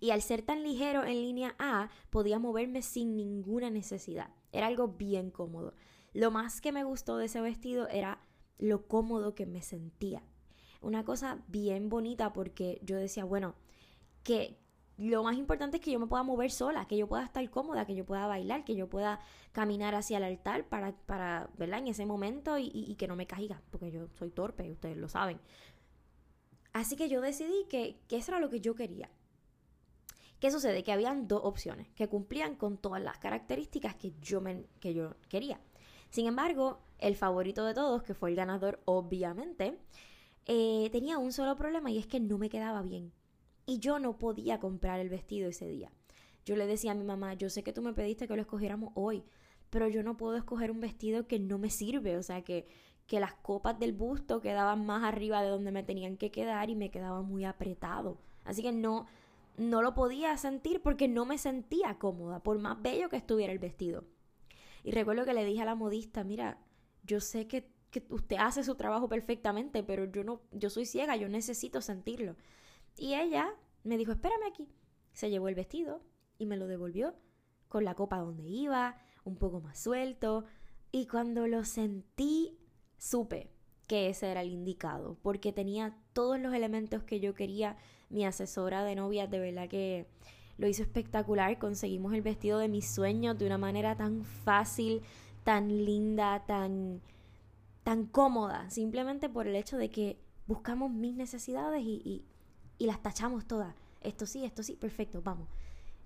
Y 0.00 0.10
al 0.10 0.22
ser 0.22 0.42
tan 0.42 0.62
ligero 0.62 1.04
en 1.04 1.20
línea 1.20 1.54
A, 1.58 1.90
podía 2.08 2.38
moverme 2.38 2.82
sin 2.82 3.16
ninguna 3.16 3.70
necesidad. 3.70 4.30
Era 4.50 4.66
algo 4.66 4.88
bien 4.88 5.30
cómodo. 5.30 5.74
Lo 6.12 6.30
más 6.30 6.60
que 6.60 6.72
me 6.72 6.84
gustó 6.84 7.18
de 7.18 7.26
ese 7.26 7.40
vestido 7.40 7.86
era 7.88 8.20
lo 8.58 8.86
cómodo 8.88 9.34
que 9.34 9.46
me 9.46 9.62
sentía. 9.62 10.22
Una 10.80 11.04
cosa 11.04 11.42
bien 11.48 11.88
bonita 11.88 12.32
porque 12.32 12.80
yo 12.82 12.96
decía, 12.96 13.24
bueno, 13.24 13.54
que, 14.22 14.58
lo 14.96 15.22
más 15.22 15.36
importante 15.36 15.78
es 15.78 15.82
que 15.82 15.90
yo 15.90 15.98
me 15.98 16.06
pueda 16.06 16.22
mover 16.22 16.50
sola, 16.50 16.86
que 16.86 16.96
yo 16.96 17.08
pueda 17.08 17.24
estar 17.24 17.48
cómoda, 17.50 17.86
que 17.86 17.94
yo 17.94 18.04
pueda 18.04 18.26
bailar, 18.26 18.64
que 18.64 18.74
yo 18.74 18.88
pueda 18.88 19.20
caminar 19.52 19.94
hacia 19.94 20.18
el 20.18 20.24
altar 20.24 20.68
para, 20.68 20.92
para 20.92 21.48
¿verdad? 21.56 21.78
En 21.78 21.88
ese 21.88 22.04
momento 22.04 22.58
y, 22.58 22.94
que 22.96 23.08
no 23.08 23.16
me 23.16 23.26
caiga, 23.26 23.62
porque 23.70 23.90
yo 23.90 24.08
soy 24.18 24.30
torpe, 24.30 24.70
ustedes 24.70 24.98
lo 24.98 25.08
saben. 25.08 25.40
Así 26.72 26.96
que 26.96 27.08
yo 27.08 27.20
decidí 27.20 27.66
que, 27.68 27.98
eso 28.10 28.32
era 28.32 28.40
lo 28.40 28.50
que 28.50 28.60
yo 28.60 28.74
quería. 28.74 29.10
¿Qué 30.40 30.50
sucede? 30.50 30.82
Que 30.82 30.92
habían 30.92 31.28
dos 31.28 31.42
opciones 31.44 31.88
que 31.90 32.08
cumplían 32.08 32.56
con 32.56 32.78
todas 32.78 33.02
las 33.02 33.18
características 33.18 33.94
que 33.94 34.12
yo, 34.20 34.40
me, 34.40 34.64
que 34.80 34.94
yo 34.94 35.14
quería. 35.28 35.60
Sin 36.08 36.26
embargo, 36.26 36.80
el 36.98 37.14
favorito 37.14 37.64
de 37.64 37.74
todos, 37.74 38.02
que 38.02 38.14
fue 38.14 38.30
el 38.30 38.36
ganador, 38.36 38.80
obviamente, 38.86 39.78
eh, 40.46 40.88
tenía 40.90 41.18
un 41.18 41.32
solo 41.32 41.54
problema 41.56 41.90
y 41.90 41.98
es 41.98 42.06
que 42.06 42.20
no 42.20 42.38
me 42.38 42.48
quedaba 42.48 42.82
bien 42.82 43.12
y 43.66 43.78
yo 43.78 43.98
no 43.98 44.18
podía 44.18 44.58
comprar 44.58 44.98
el 44.98 45.08
vestido 45.08 45.48
ese 45.48 45.68
día. 45.68 45.92
Yo 46.44 46.56
le 46.56 46.66
decía 46.66 46.92
a 46.92 46.96
mi 46.96 47.04
mamá, 47.04 47.34
yo 47.34 47.50
sé 47.50 47.62
que 47.62 47.72
tú 47.72 47.82
me 47.82 47.92
pediste 47.92 48.26
que 48.26 48.34
lo 48.34 48.42
escogiéramos 48.42 48.92
hoy, 48.94 49.22
pero 49.68 49.88
yo 49.88 50.02
no 50.02 50.16
puedo 50.16 50.36
escoger 50.36 50.70
un 50.70 50.80
vestido 50.80 51.28
que 51.28 51.38
no 51.38 51.58
me 51.58 51.70
sirve, 51.70 52.16
o 52.16 52.22
sea, 52.22 52.42
que, 52.42 52.66
que 53.06 53.20
las 53.20 53.34
copas 53.34 53.78
del 53.78 53.92
busto 53.92 54.40
quedaban 54.40 54.84
más 54.86 55.04
arriba 55.04 55.42
de 55.42 55.50
donde 55.50 55.70
me 55.70 55.84
tenían 55.84 56.16
que 56.16 56.30
quedar 56.32 56.70
y 56.70 56.74
me 56.74 56.90
quedaba 56.90 57.22
muy 57.22 57.44
apretado. 57.44 58.18
Así 58.44 58.62
que 58.62 58.72
no, 58.72 59.06
no 59.60 59.82
lo 59.82 59.94
podía 59.94 60.36
sentir 60.38 60.80
porque 60.80 61.06
no 61.06 61.26
me 61.26 61.36
sentía 61.36 61.98
cómoda, 61.98 62.42
por 62.42 62.58
más 62.58 62.80
bello 62.80 63.08
que 63.08 63.16
estuviera 63.16 63.52
el 63.52 63.58
vestido. 63.58 64.04
Y 64.82 64.92
recuerdo 64.92 65.26
que 65.26 65.34
le 65.34 65.44
dije 65.44 65.60
a 65.60 65.66
la 65.66 65.74
modista, 65.74 66.24
mira, 66.24 66.58
yo 67.02 67.20
sé 67.20 67.46
que, 67.46 67.70
que 67.90 68.04
usted 68.08 68.36
hace 68.38 68.64
su 68.64 68.74
trabajo 68.74 69.08
perfectamente, 69.08 69.82
pero 69.82 70.06
yo 70.06 70.24
no, 70.24 70.40
yo 70.52 70.70
soy 70.70 70.86
ciega, 70.86 71.14
yo 71.16 71.28
necesito 71.28 71.82
sentirlo. 71.82 72.36
Y 72.96 73.14
ella 73.14 73.54
me 73.84 73.98
dijo, 73.98 74.12
espérame 74.12 74.46
aquí. 74.48 74.68
Se 75.12 75.28
llevó 75.28 75.48
el 75.48 75.54
vestido 75.54 76.00
y 76.38 76.46
me 76.46 76.56
lo 76.56 76.66
devolvió 76.66 77.14
con 77.68 77.84
la 77.84 77.94
copa 77.94 78.18
donde 78.18 78.44
iba, 78.44 78.96
un 79.24 79.36
poco 79.36 79.60
más 79.60 79.78
suelto. 79.78 80.46
Y 80.90 81.06
cuando 81.06 81.46
lo 81.46 81.64
sentí, 81.64 82.58
supe 82.96 83.52
que 83.86 84.08
ese 84.08 84.30
era 84.30 84.40
el 84.40 84.50
indicado, 84.50 85.18
porque 85.20 85.52
tenía 85.52 85.98
todos 86.14 86.40
los 86.40 86.54
elementos 86.54 87.02
que 87.02 87.20
yo 87.20 87.34
quería. 87.34 87.76
Mi 88.10 88.24
asesora 88.26 88.84
de 88.84 88.94
novia, 88.94 89.26
de 89.26 89.38
verdad 89.38 89.68
que 89.68 90.06
lo 90.58 90.68
hizo 90.68 90.82
espectacular. 90.82 91.58
Conseguimos 91.58 92.12
el 92.12 92.22
vestido 92.22 92.58
de 92.58 92.68
mis 92.68 92.86
sueños 92.86 93.38
de 93.38 93.46
una 93.46 93.56
manera 93.56 93.96
tan 93.96 94.24
fácil, 94.24 95.00
tan 95.44 95.68
linda, 95.84 96.44
tan, 96.46 97.00
tan 97.82 98.06
cómoda, 98.06 98.68
simplemente 98.68 99.28
por 99.28 99.46
el 99.46 99.56
hecho 99.56 99.78
de 99.78 99.90
que 99.90 100.18
buscamos 100.46 100.90
mis 100.90 101.14
necesidades 101.14 101.82
y, 101.82 102.24
y 102.78 102.86
las 102.86 103.02
tachamos 103.02 103.46
todas. 103.46 103.74
Esto 104.02 104.26
sí, 104.26 104.44
esto 104.44 104.62
sí, 104.62 104.76
perfecto, 104.76 105.22
vamos. 105.22 105.48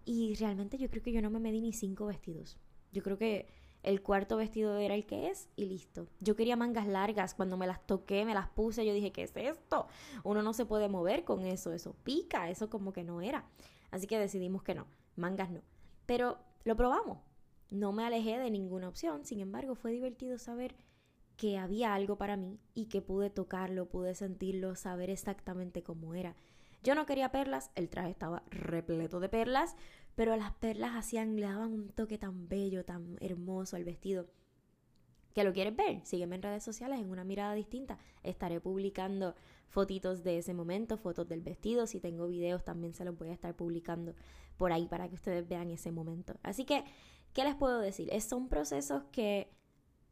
Y 0.04 0.34
realmente 0.34 0.76
yo 0.78 0.90
creo 0.90 1.02
que 1.02 1.12
yo 1.12 1.23
no 1.23 1.30
me 1.30 1.40
medí 1.40 1.61
ni 1.61 1.73
cinco 1.73 2.06
vestidos. 2.06 2.58
Yo 2.92 3.02
creo 3.02 3.16
que 3.18 3.46
el 3.85 4.03
cuarto 4.03 4.37
vestido 4.37 4.76
era 4.79 4.95
el 4.95 5.07
que 5.07 5.29
es 5.29 5.49
y 5.57 5.67
listo. 5.67 6.09
Yo 6.21 6.35
quería 6.35 6.57
mangas 6.57 6.87
largas, 6.87 7.35
cuando 7.35 7.57
me 7.57 7.67
las 7.67 7.87
toqué, 7.87 8.25
me 8.25 8.35
las 8.35 8.49
puse, 8.49 8.85
yo 8.85 8.95
dije, 8.95 9.12
¿qué 9.12 9.23
es 9.23 9.33
esto? 9.37 9.87
Uno 10.25 10.43
no 10.43 10.53
se 10.53 10.64
puede 10.64 10.88
mover 10.88 11.25
con 11.25 11.45
eso, 11.45 11.73
eso 11.73 11.95
pica, 12.03 12.49
eso 12.50 12.71
como 12.71 12.93
que 12.93 13.05
no 13.05 13.21
era. 13.21 13.45
Así 13.91 14.07
que 14.07 14.19
decidimos 14.19 14.62
que 14.62 14.75
no, 14.75 14.87
mangas 15.16 15.51
no. 15.51 15.61
Pero 16.07 16.38
lo 16.64 16.77
probamos. 16.77 17.18
No 17.70 17.92
me 17.92 18.05
alejé 18.05 18.38
de 18.38 18.51
ninguna 18.51 18.88
opción, 18.88 19.25
sin 19.25 19.40
embargo 19.40 19.75
fue 19.75 19.92
divertido 19.92 20.38
saber 20.38 20.75
que 21.37 21.59
había 21.59 21.94
algo 21.94 22.16
para 22.16 22.37
mí 22.37 22.59
y 22.75 22.87
que 22.87 23.03
pude 23.03 23.31
tocarlo, 23.31 23.88
pude 23.88 24.14
sentirlo, 24.14 24.77
saber 24.77 25.11
exactamente 25.11 25.83
cómo 25.83 26.14
era. 26.14 26.37
Yo 26.85 26.94
no 26.94 27.07
quería 27.07 27.33
perlas, 27.33 27.70
el 27.77 27.88
traje 27.88 28.11
estaba 28.11 28.42
repleto 28.51 29.18
de 29.18 29.31
perlas, 29.31 29.75
pero 30.14 30.37
las 30.37 30.53
perlas 30.53 30.94
hacían, 30.94 31.35
le 31.37 31.47
daban 31.47 31.73
un 31.73 31.88
toque 31.88 32.18
tan 32.18 32.47
bello, 32.47 32.85
tan 32.85 33.16
hermoso 33.20 33.77
al 33.77 33.85
vestido. 33.85 34.29
¿Que 35.35 35.44
lo 35.44 35.55
quieres 35.55 35.75
ver? 35.75 36.05
Sígueme 36.05 36.37
en 36.37 36.42
redes 36.42 36.62
sociales 36.62 37.01
en 37.01 37.11
una 37.11 37.25
mirada 37.25 37.55
distinta. 37.55 37.99
Estaré 38.23 38.61
publicando 38.61 39.35
fotitos 39.70 40.23
de 40.23 40.37
ese 40.37 40.53
momento, 40.53 40.99
fotos 40.99 41.27
del 41.27 41.40
vestido. 41.40 41.87
Si 41.87 42.01
tengo 42.01 42.29
videos 42.29 42.64
también 42.64 42.92
se 42.92 43.07
los 43.07 43.16
voy 43.16 43.31
a 43.31 43.33
estar 43.33 43.57
publicando 43.57 44.14
por 44.59 44.70
ahí 44.70 44.87
para 44.87 45.09
que 45.09 45.14
ustedes 45.14 45.49
vean 45.49 45.70
ese 45.70 45.90
momento. 45.90 46.35
Así 46.42 46.66
que, 46.66 46.85
¿qué 47.33 47.44
les 47.44 47.55
puedo 47.55 47.81
decir? 47.81 48.11
Es, 48.12 48.25
son 48.25 48.49
procesos 48.49 49.05
que 49.11 49.49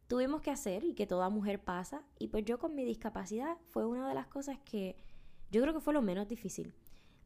tuvimos 0.09 0.41
que 0.41 0.51
hacer 0.51 0.85
y 0.85 0.95
que 0.95 1.07
toda 1.07 1.29
mujer 1.29 1.63
pasa. 1.63 2.03
Y 2.19 2.29
pues 2.29 2.47
yo 2.47 2.59
con 2.59 2.75
mi 2.75 2.85
discapacidad 2.87 3.59
fue 3.69 3.85
una 3.85 4.09
de 4.09 4.15
las 4.15 4.27
cosas 4.27 4.59
que 4.65 4.97
yo 5.53 5.61
creo 5.61 5.75
que 5.75 5.81
fue 5.81 5.93
lo 5.93 6.03
menos 6.03 6.27
difícil. 6.27 6.73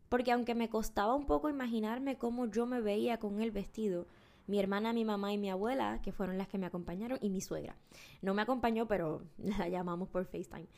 Porque 0.09 0.33
aunque 0.33 0.55
me 0.55 0.69
costaba 0.69 1.15
un 1.15 1.27
poco 1.27 1.49
imaginarme 1.49 2.19
cómo 2.19 2.47
yo 2.47 2.67
me 2.67 2.81
veía 2.81 3.19
con 3.19 3.41
el 3.41 3.53
vestido, 3.53 4.07
mi 4.47 4.59
hermana, 4.59 4.93
mi 4.93 5.05
mamá 5.05 5.33
y 5.33 5.39
mi 5.39 5.49
abuela, 5.49 6.01
que 6.03 6.13
fueron 6.13 6.37
las 6.37 6.49
que 6.49 6.59
me 6.59 6.67
acompañaron, 6.67 7.19
y 7.23 7.31
mi 7.31 7.41
suegra. 7.41 7.77
No 8.23 8.35
me 8.35 8.43
acompañó, 8.43 8.87
pero 8.87 9.23
la 9.39 9.69
llamamos 9.69 10.09
por 10.09 10.25
FaceTime. 10.27 10.69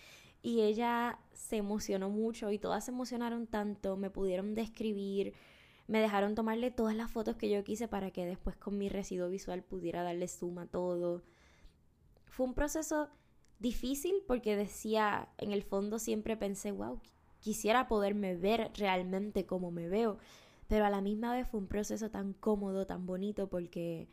Y 0.42 0.60
ella 0.60 1.18
se 1.32 1.56
emocionó 1.56 2.10
mucho 2.10 2.50
y 2.52 2.58
todas 2.58 2.84
se 2.84 2.90
emocionaron 2.90 3.46
tanto, 3.46 3.96
me 3.96 4.10
pudieron 4.10 4.54
describir, 4.54 5.34
me 5.88 6.00
dejaron 6.00 6.34
tomarle 6.34 6.70
todas 6.70 6.94
las 6.94 7.10
fotos 7.10 7.36
que 7.36 7.50
yo 7.50 7.64
quise 7.64 7.88
para 7.88 8.10
que 8.10 8.24
después 8.24 8.56
con 8.56 8.78
mi 8.78 8.88
residuo 8.88 9.28
visual 9.28 9.62
pudiera 9.62 10.02
darle 10.02 10.28
suma 10.28 10.62
a 10.62 10.66
todo. 10.66 11.22
Fue 12.26 12.46
un 12.46 12.54
proceso 12.54 13.08
difícil 13.58 14.22
porque 14.26 14.54
decía, 14.54 15.28
en 15.38 15.50
el 15.50 15.62
fondo 15.62 15.98
siempre 15.98 16.36
pensé, 16.36 16.72
wow, 16.72 17.00
quisiera 17.40 17.88
poderme 17.88 18.36
ver 18.36 18.70
realmente 18.76 19.46
como 19.46 19.70
me 19.70 19.88
veo, 19.88 20.18
pero 20.66 20.84
a 20.84 20.90
la 20.90 21.00
misma 21.00 21.32
vez 21.32 21.48
fue 21.48 21.60
un 21.60 21.66
proceso 21.66 22.10
tan 22.10 22.32
cómodo, 22.34 22.86
tan 22.86 23.06
bonito, 23.06 23.48
porque 23.48 24.08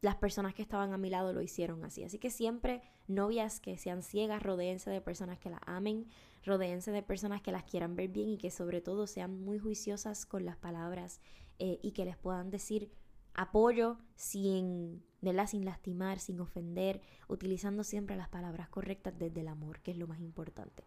las 0.00 0.16
personas 0.16 0.54
que 0.54 0.62
estaban 0.62 0.92
a 0.92 0.98
mi 0.98 1.10
lado 1.10 1.32
lo 1.32 1.42
hicieron 1.42 1.84
así. 1.84 2.02
Así 2.02 2.18
que 2.18 2.30
siempre 2.30 2.82
novias 3.06 3.60
que 3.60 3.76
sean 3.76 4.02
ciegas, 4.02 4.42
rodeense 4.42 4.90
de 4.90 5.00
personas 5.00 5.38
que 5.38 5.50
las 5.50 5.60
amen, 5.66 6.06
rodeense 6.44 6.90
de 6.90 7.02
personas 7.02 7.42
que 7.42 7.52
las 7.52 7.64
quieran 7.64 7.96
ver 7.96 8.08
bien 8.08 8.30
y 8.30 8.38
que 8.38 8.50
sobre 8.50 8.80
todo 8.80 9.06
sean 9.06 9.42
muy 9.44 9.58
juiciosas 9.58 10.26
con 10.26 10.44
las 10.44 10.56
palabras 10.56 11.20
eh, 11.58 11.78
y 11.82 11.92
que 11.92 12.04
les 12.04 12.16
puedan 12.16 12.50
decir 12.50 12.90
apoyo 13.34 13.98
sin, 14.16 15.04
sin 15.46 15.64
lastimar, 15.64 16.18
sin 16.18 16.40
ofender, 16.40 17.00
utilizando 17.28 17.84
siempre 17.84 18.16
las 18.16 18.28
palabras 18.28 18.68
correctas 18.68 19.18
desde 19.18 19.42
el 19.42 19.48
amor, 19.48 19.80
que 19.80 19.90
es 19.90 19.98
lo 19.98 20.06
más 20.06 20.20
importante. 20.20 20.84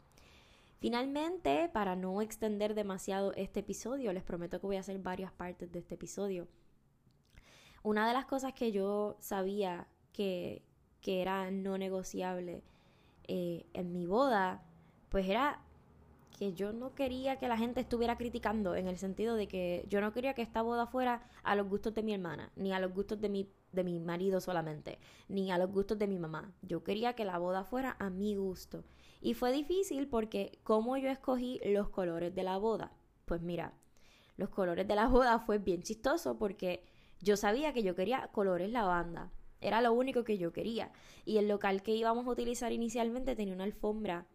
Finalmente, 0.84 1.69
para 1.72 1.96
no 1.96 2.22
extender 2.22 2.76
demasiado 2.76 3.32
este 3.36 3.62
episodio, 3.62 4.12
les 4.12 4.22
prometo 4.22 4.60
que 4.60 4.67
voy 4.67 4.76
a 4.76 4.82
hacer 4.82 5.00
varias 5.00 5.32
partes 5.32 5.72
de 5.72 5.80
este 5.80 5.96
episodio. 5.96 6.50
Una 7.84 8.06
de 8.06 8.13
las 8.13 8.26
cosas 8.26 8.52
que 8.52 8.74
yo 8.74 9.15
sabía 9.22 9.88
que, 10.12 10.62
era 11.06 11.52
no 11.52 11.78
negociable 11.78 12.63
eh, 13.30 13.65
en 13.72 13.93
mi 13.93 14.06
boda, 14.06 14.62
pues 15.08 15.26
era 15.30 15.62
que 16.38 16.52
yo 16.52 16.74
no 16.74 16.93
quería 16.96 17.38
que 17.38 17.48
la 17.48 17.58
gente 17.58 17.80
estuviera 17.80 18.17
criticando 18.17 18.76
en 18.76 18.89
el 18.89 18.98
sentido 18.98 19.38
de 19.38 19.48
que 19.48 19.86
yo 19.88 20.02
no 20.02 20.12
quería 20.12 20.34
que 20.34 20.41
esta 20.41 20.63
boda 20.63 20.86
fuera 20.86 21.24
a 21.43 21.56
los 21.56 21.69
gustos 21.69 21.93
de 21.93 22.04
mi 22.04 22.13
hermana, 22.13 22.52
ni 22.58 22.74
a 22.74 22.80
los 22.82 22.93
gustos 22.93 23.22
de 23.22 23.30
mi, 23.30 23.50
de 23.72 23.86
mi 23.86 24.02
marido 24.02 24.41
solamente, 24.41 25.00
ni 25.30 25.50
a 25.50 25.58
los 25.58 25.72
gustos 25.72 25.98
de 25.98 26.08
mi 26.08 26.19
mamá. 26.19 26.52
Yo 26.62 26.84
quería 26.84 27.13
que 27.13 27.24
la 27.24 27.38
boda 27.38 27.63
fuera 27.63 27.96
a 28.00 28.10
mi 28.10 28.36
gusto. 28.36 28.84
Y 29.24 29.36
fue 29.36 29.54
difícil 29.54 30.10
porque 30.10 30.60
¿cómo 30.64 30.98
yo 30.98 31.10
escogí 31.10 31.62
los 31.64 31.88
colores 31.88 32.36
de 32.36 32.44
la 32.44 32.58
boda? 32.58 32.92
Pues 33.24 33.42
mira, 33.42 33.74
los 34.36 34.50
colores 34.50 34.86
de 34.86 34.96
la 34.96 35.08
boda 35.08 35.40
fue 35.40 35.60
bien 35.60 35.82
chistoso 35.82 36.38
porque 36.38 36.84
yo 37.22 37.38
sabía 37.38 37.72
que 37.72 37.84
yo 37.84 37.96
quería 37.96 38.28
colores 38.34 38.70
lavanda. 38.70 39.32
Era 39.62 39.82
lo 39.82 39.94
único 39.94 40.26
que 40.26 40.38
yo 40.38 40.52
quería. 40.52 40.92
Y 41.24 41.38
el 41.38 41.48
local 41.48 41.84
que 41.84 41.96
íbamos 41.96 42.28
a 42.28 42.32
utilizar 42.32 42.74
inicialmente 42.74 43.38
tenía 43.38 43.54
una 43.54 43.64
alfombra 43.64 44.28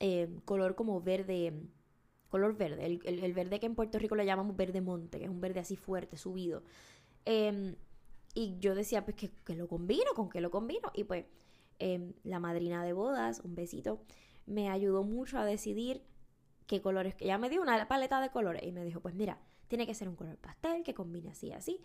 eh, 0.00 0.34
color 0.46 0.76
como 0.76 1.02
verde, 1.02 1.52
color 2.30 2.56
verde, 2.56 2.86
el, 3.04 3.34
verde 3.34 3.60
que 3.60 3.66
en 3.66 3.74
Puerto 3.74 3.98
Rico 3.98 4.16
le 4.16 4.24
llamamos 4.24 4.56
verde 4.56 4.80
monte, 4.80 5.18
que 5.18 5.24
es 5.24 5.30
un 5.30 5.42
verde 5.42 5.60
así 5.60 5.76
fuerte, 5.76 6.16
subido. 6.16 6.62
Em, 7.26 7.76
y 8.34 8.56
yo 8.60 8.74
decía, 8.74 9.04
pues 9.04 9.14
que, 9.14 9.54
lo 9.54 9.68
combino, 9.68 10.14
con 10.14 10.30
qué 10.30 10.40
lo 10.40 10.50
combino. 10.50 10.90
Y 10.94 11.04
pues 11.04 11.26
Em, 11.84 12.12
la 12.22 12.38
madrina 12.38 12.84
de 12.84 12.92
bodas, 12.92 13.40
un 13.40 13.56
besito, 13.56 14.04
me 14.46 14.70
ayudó 14.70 15.02
mucho 15.02 15.36
a 15.36 15.44
decidir 15.44 16.04
qué 16.68 16.80
colores. 16.80 17.16
Ella 17.18 17.38
me 17.38 17.50
dio 17.50 17.60
una 17.60 17.88
paleta 17.88 18.20
de 18.20 18.30
colores 18.30 18.62
y 18.62 18.70
me 18.70 18.84
dijo, 18.84 19.00
pues 19.00 19.16
mira, 19.16 19.40
tiene 19.66 19.84
que 19.84 19.92
ser 19.92 20.08
un 20.08 20.14
color 20.14 20.36
pastel 20.36 20.84
que 20.84 20.94
combine 20.94 21.30
así 21.30 21.50
así. 21.50 21.84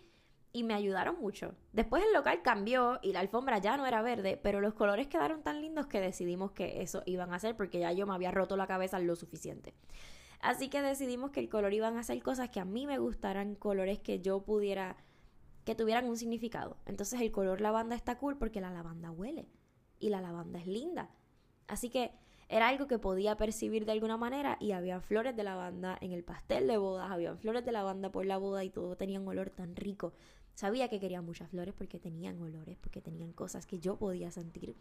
Y 0.52 0.62
me 0.62 0.74
ayudaron 0.74 1.18
mucho. 1.20 1.56
Después 1.72 2.04
el 2.04 2.12
local 2.12 2.42
cambió 2.42 3.00
y 3.02 3.12
la 3.12 3.18
alfombra 3.18 3.58
ya 3.58 3.76
no 3.76 3.86
era 3.86 4.00
verde, 4.00 4.38
pero 4.40 4.60
los 4.60 4.72
colores 4.74 5.08
quedaron 5.08 5.42
tan 5.42 5.60
lindos 5.60 5.88
que 5.88 6.00
decidimos 6.00 6.52
que 6.52 6.80
eso 6.80 7.02
iban 7.04 7.32
a 7.32 7.36
hacer 7.36 7.56
porque 7.56 7.80
ya 7.80 7.90
yo 7.90 8.06
me 8.06 8.14
había 8.14 8.30
roto 8.30 8.56
la 8.56 8.68
cabeza 8.68 9.00
lo 9.00 9.16
suficiente. 9.16 9.74
Así 10.38 10.68
que 10.68 10.80
decidimos 10.80 11.32
que 11.32 11.40
el 11.40 11.48
color 11.48 11.74
iban 11.74 11.96
a 11.96 12.04
ser 12.04 12.22
cosas 12.22 12.50
que 12.50 12.60
a 12.60 12.64
mí 12.64 12.86
me 12.86 12.98
gustaran, 12.98 13.56
colores 13.56 13.98
que 13.98 14.20
yo 14.20 14.44
pudiera, 14.44 14.96
que 15.64 15.74
tuvieran 15.74 16.06
un 16.06 16.16
significado. 16.16 16.76
Entonces 16.86 17.20
el 17.20 17.32
color 17.32 17.60
lavanda 17.60 17.96
está 17.96 18.16
cool 18.16 18.38
porque 18.38 18.60
la 18.60 18.70
lavanda 18.70 19.10
huele 19.10 19.48
y 20.00 20.10
la 20.10 20.20
lavanda 20.20 20.58
es 20.58 20.66
linda. 20.66 21.10
Así 21.66 21.90
que 21.90 22.12
era 22.48 22.68
algo 22.68 22.86
que 22.86 22.98
podía 22.98 23.36
percibir 23.36 23.84
de 23.84 23.92
alguna 23.92 24.16
manera 24.16 24.56
y 24.58 24.72
había 24.72 25.00
flores 25.00 25.36
de 25.36 25.44
lavanda 25.44 25.98
en 26.00 26.12
el 26.12 26.24
pastel 26.24 26.66
de 26.66 26.78
bodas, 26.78 27.10
había 27.10 27.36
flores 27.36 27.64
de 27.64 27.72
lavanda 27.72 28.10
por 28.10 28.24
la 28.24 28.38
boda 28.38 28.64
y 28.64 28.70
todo 28.70 28.96
tenía 28.96 29.20
un 29.20 29.28
olor 29.28 29.50
tan 29.50 29.76
rico. 29.76 30.14
Sabía 30.54 30.88
que 30.88 30.98
quería 30.98 31.20
muchas 31.20 31.50
flores 31.50 31.74
porque 31.76 31.98
tenían 31.98 32.40
olores, 32.40 32.78
porque 32.78 33.02
tenían 33.02 33.32
cosas 33.32 33.66
que 33.66 33.78
yo 33.78 33.96
podía 33.96 34.30
sentir. 34.30 34.74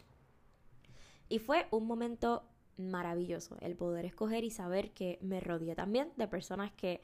Y 1.29 1.39
fue 1.39 1.67
un 1.71 1.85
momento 1.85 2.43
maravilloso 2.77 3.57
el 3.59 3.75
poder 3.75 4.05
escoger 4.05 4.43
y 4.43 4.51
saber 4.51 4.91
que 4.91 5.19
me 5.21 5.39
rodeé 5.39 5.75
también 5.75 6.13
de 6.15 6.27
personas 6.27 6.71
que 6.71 7.01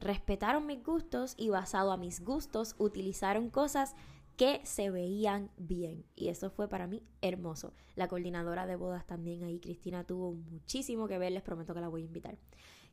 respetaron 0.00 0.66
mis 0.66 0.82
gustos 0.82 1.34
y 1.36 1.50
basado 1.50 1.92
a 1.92 1.98
mis 1.98 2.24
gustos 2.24 2.74
utilizaron 2.78 3.50
cosas 3.50 3.94
que 4.40 4.62
se 4.64 4.88
veían 4.88 5.50
bien. 5.58 6.06
Y 6.16 6.28
eso 6.28 6.48
fue 6.48 6.66
para 6.66 6.86
mí 6.86 7.02
hermoso. 7.20 7.74
La 7.94 8.08
coordinadora 8.08 8.64
de 8.64 8.74
bodas 8.74 9.06
también 9.06 9.42
ahí, 9.42 9.60
Cristina, 9.60 10.04
tuvo 10.04 10.32
muchísimo 10.32 11.06
que 11.08 11.18
ver, 11.18 11.32
les 11.32 11.42
prometo 11.42 11.74
que 11.74 11.80
la 11.82 11.88
voy 11.88 12.00
a 12.00 12.06
invitar. 12.06 12.38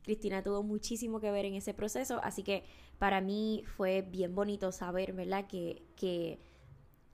Cristina 0.02 0.42
tuvo 0.42 0.62
muchísimo 0.62 1.20
que 1.20 1.30
ver 1.30 1.46
en 1.46 1.54
ese 1.54 1.72
proceso, 1.72 2.20
así 2.22 2.42
que 2.42 2.64
para 2.98 3.22
mí 3.22 3.62
fue 3.64 4.02
bien 4.02 4.34
bonito 4.34 4.72
saber, 4.72 5.14
¿verdad? 5.14 5.46
Que, 5.46 5.86
que 5.96 6.38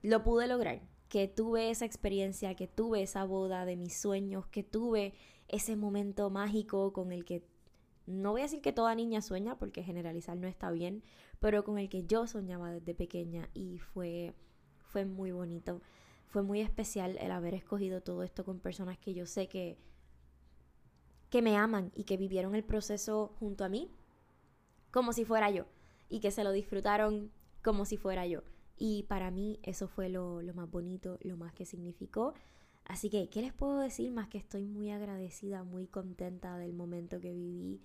lo 0.01 0.21
pude 0.21 0.47
lograr, 0.47 0.81
que 1.07 1.29
tuve 1.29 1.69
esa 1.69 1.85
experiencia, 1.85 2.55
que 2.55 2.67
tuve 2.67 3.03
esa 3.03 3.23
boda 3.23 3.63
de 3.63 3.77
mis 3.77 3.95
sueños, 3.97 4.47
que 4.47 4.63
tuve 4.63 5.13
ese 5.47 5.77
momento 5.77 6.29
mágico 6.29 6.91
con 6.91 7.13
el 7.13 7.23
que 7.23 7.47
no 8.07 8.31
voy 8.31 8.41
a 8.41 8.45
decir 8.45 8.61
que 8.61 8.73
toda 8.73 8.93
niña 8.95 9.21
sueña, 9.21 9.57
porque 9.57 9.83
generalizar 9.83 10.37
no 10.37 10.47
está 10.47 10.69
bien, 10.71 11.03
pero 11.39 11.63
con 11.63 11.77
el 11.79 11.89
que 11.89 12.05
yo 12.05 12.27
soñaba 12.27 12.71
desde 12.71 12.93
pequeña 12.93 13.49
y 13.53 13.79
fue, 13.79 14.35
fue 14.77 15.05
muy 15.05 15.31
bonito. 15.31 15.81
Fue 16.27 16.43
muy 16.43 16.61
especial 16.61 17.17
el 17.19 17.31
haber 17.31 17.53
escogido 17.53 18.01
todo 18.01 18.23
esto 18.23 18.43
con 18.43 18.59
personas 18.59 18.97
que 18.97 19.13
yo 19.13 19.25
sé 19.25 19.47
que, 19.47 19.77
que 21.29 21.41
me 21.41 21.57
aman 21.57 21.91
y 21.95 22.03
que 22.03 22.17
vivieron 22.17 22.55
el 22.55 22.63
proceso 22.63 23.33
junto 23.39 23.63
a 23.63 23.69
mí 23.69 23.89
como 24.91 25.11
si 25.11 25.25
fuera 25.25 25.49
yo 25.49 25.65
y 26.09 26.19
que 26.19 26.31
se 26.31 26.43
lo 26.43 26.51
disfrutaron 26.51 27.31
como 27.63 27.85
si 27.85 27.97
fuera 27.97 28.25
yo. 28.27 28.43
Y 28.77 29.03
para 29.03 29.31
mí 29.31 29.59
eso 29.63 29.87
fue 29.87 30.09
lo, 30.09 30.41
lo 30.41 30.53
más 30.53 30.69
bonito, 30.69 31.17
lo 31.21 31.37
más 31.37 31.53
que 31.53 31.65
significó. 31.65 32.33
Así 32.85 33.09
que, 33.09 33.29
¿qué 33.29 33.41
les 33.41 33.53
puedo 33.53 33.79
decir 33.79 34.11
más 34.11 34.27
que 34.27 34.37
estoy 34.37 34.65
muy 34.65 34.91
agradecida, 34.91 35.63
muy 35.63 35.87
contenta 35.87 36.57
del 36.57 36.73
momento 36.73 37.19
que 37.19 37.33
viví, 37.33 37.81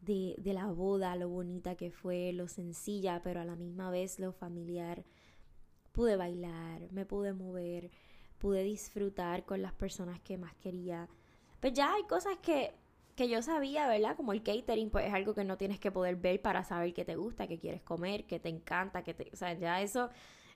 de, 0.00 0.34
de, 0.38 0.54
la 0.54 0.66
boda, 0.66 1.14
lo 1.16 1.28
bonita 1.28 1.76
que 1.76 1.90
fue, 1.90 2.32
lo 2.32 2.48
sencilla, 2.48 3.20
pero 3.22 3.40
a 3.40 3.44
la 3.44 3.54
misma 3.54 3.90
vez 3.90 4.18
lo 4.18 4.32
familiar. 4.32 5.04
Pude 5.92 6.16
bailar, 6.16 6.90
me 6.90 7.06
pude 7.06 7.32
mover, 7.32 7.90
pude 8.38 8.64
disfrutar 8.64 9.44
con 9.44 9.62
las 9.62 9.72
personas 9.72 10.20
que 10.20 10.38
más 10.38 10.54
quería. 10.56 11.08
Pues 11.60 11.74
ya 11.74 11.94
hay 11.94 12.04
cosas 12.04 12.38
que, 12.38 12.74
que 13.14 13.28
yo 13.28 13.42
sabía, 13.42 13.86
¿verdad? 13.86 14.16
Como 14.16 14.32
el 14.32 14.42
catering, 14.42 14.90
pues 14.90 15.06
es 15.06 15.14
algo 15.14 15.34
que 15.34 15.44
no 15.44 15.58
tienes 15.58 15.78
que 15.78 15.92
poder 15.92 16.16
ver 16.16 16.40
para 16.42 16.64
saber 16.64 16.92
qué 16.94 17.04
te 17.04 17.16
gusta, 17.16 17.46
qué 17.46 17.58
quieres 17.58 17.82
comer, 17.82 18.26
qué 18.26 18.40
te 18.40 18.48
encanta, 18.48 19.04
que 19.04 19.14
te... 19.14 19.30
O 19.32 19.36
sea, 19.36 19.52
ya 19.52 19.82
eso 19.82 20.10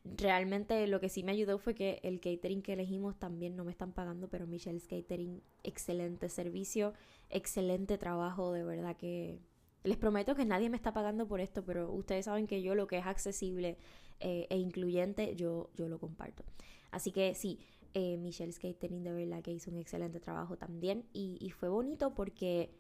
realmente 0.05 0.87
lo 0.87 1.01
que 1.01 1.09
sí 1.09 1.23
me 1.23 1.33
ayudó 1.33 1.59
fue 1.59 1.75
que 1.75 2.01
el 2.03 2.21
catering 2.21 2.63
que 2.63 2.75
elegimos 2.75 3.19
también 3.19 3.57
no 3.57 3.65
me 3.65 3.71
están 3.71 3.93
pagando, 3.93 4.29
pero 4.29 4.47
Michelle's 4.47 4.87
Catering, 4.87 5.43
excelente 5.63 6.29
servicio, 6.29 6.93
excelente 7.31 7.97
trabajo, 7.97 8.53
de 8.53 8.65
verdad 8.65 8.97
que 8.97 9.41
les 9.83 9.97
prometo 9.97 10.35
que 10.35 10.45
nadie 10.45 10.71
me 10.71 10.77
está 10.77 10.93
pagando 10.93 11.27
por 11.27 11.41
esto, 11.41 11.65
pero 11.65 11.91
ustedes 11.91 12.27
saben 12.27 12.47
que 12.47 12.63
yo 12.63 12.75
lo 12.75 12.87
que 12.87 12.99
es 12.99 13.07
accesible 13.07 13.79
eh, 14.21 14.47
e 14.51 14.59
incluyente, 14.59 15.35
yo, 15.37 15.71
yo 15.75 15.89
lo 15.89 15.99
comparto. 15.99 16.45
Así 16.91 17.11
que 17.11 17.35
sí, 17.35 17.59
eh, 17.95 18.17
Michelle's 18.19 18.59
Catering 18.59 19.03
de 19.05 19.13
verdad 19.13 19.43
que 19.43 19.53
hizo 19.53 19.71
un 19.71 19.79
excelente 19.79 20.21
trabajo 20.21 20.57
también 20.57 21.07
y, 21.13 21.39
y 21.41 21.51
fue 21.51 21.69
bonito 21.69 22.15
porque 22.15 22.75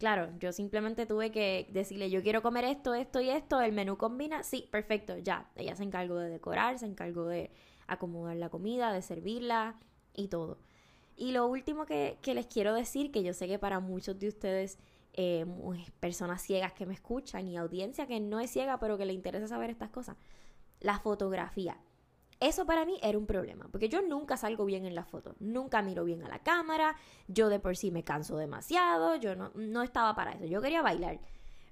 Claro, 0.00 0.30
yo 0.38 0.50
simplemente 0.50 1.04
tuve 1.04 1.30
que 1.30 1.68
decirle, 1.72 2.08
yo 2.08 2.22
quiero 2.22 2.40
comer 2.40 2.64
esto, 2.64 2.94
esto 2.94 3.20
y 3.20 3.28
esto, 3.28 3.60
el 3.60 3.72
menú 3.72 3.98
combina, 3.98 4.42
sí, 4.42 4.66
perfecto, 4.70 5.18
ya. 5.18 5.50
Ella 5.56 5.76
se 5.76 5.82
encargó 5.82 6.16
de 6.16 6.30
decorar, 6.30 6.78
se 6.78 6.86
encargó 6.86 7.26
de 7.26 7.50
acomodar 7.86 8.36
la 8.36 8.48
comida, 8.48 8.94
de 8.94 9.02
servirla 9.02 9.78
y 10.14 10.28
todo. 10.28 10.56
Y 11.18 11.32
lo 11.32 11.46
último 11.46 11.84
que, 11.84 12.16
les 12.24 12.46
quiero 12.46 12.72
decir, 12.72 13.12
que 13.12 13.22
yo 13.22 13.34
sé 13.34 13.46
que 13.46 13.58
para 13.58 13.78
muchos 13.78 14.18
de 14.18 14.28
ustedes, 14.28 14.78
eh, 15.12 15.44
personas 16.00 16.40
ciegas 16.40 16.72
que 16.72 16.86
me 16.86 16.94
escuchan 16.94 17.46
y 17.46 17.58
audiencia 17.58 18.06
que 18.06 18.20
no 18.20 18.40
es 18.40 18.50
ciega, 18.50 18.80
pero 18.80 18.96
que 18.96 19.04
le 19.04 19.12
interesa 19.12 19.48
saber 19.48 19.68
estas 19.68 19.90
cosas, 19.90 20.16
la 20.80 20.98
fotografía. 20.98 21.76
Eso 22.40 22.64
para 22.64 22.86
mí 22.86 22.98
era 23.02 23.18
un 23.18 23.26
problema, 23.26 23.68
porque 23.70 23.90
yo 23.90 24.00
nunca 24.00 24.38
salgo 24.38 24.64
bien 24.64 24.86
en 24.86 24.94
la 24.94 25.04
foto, 25.04 25.36
nunca 25.40 25.82
miro 25.82 26.04
bien 26.04 26.22
a 26.22 26.28
la 26.28 26.38
cámara, 26.38 26.96
yo 27.28 27.50
de 27.50 27.60
por 27.60 27.76
sí 27.76 27.90
me 27.90 28.02
canso 28.02 28.38
demasiado, 28.38 29.16
yo 29.16 29.36
no, 29.36 29.52
no 29.54 29.82
estaba 29.82 30.14
para 30.14 30.32
eso, 30.32 30.46
yo 30.46 30.62
quería 30.62 30.80
bailar. 30.80 31.20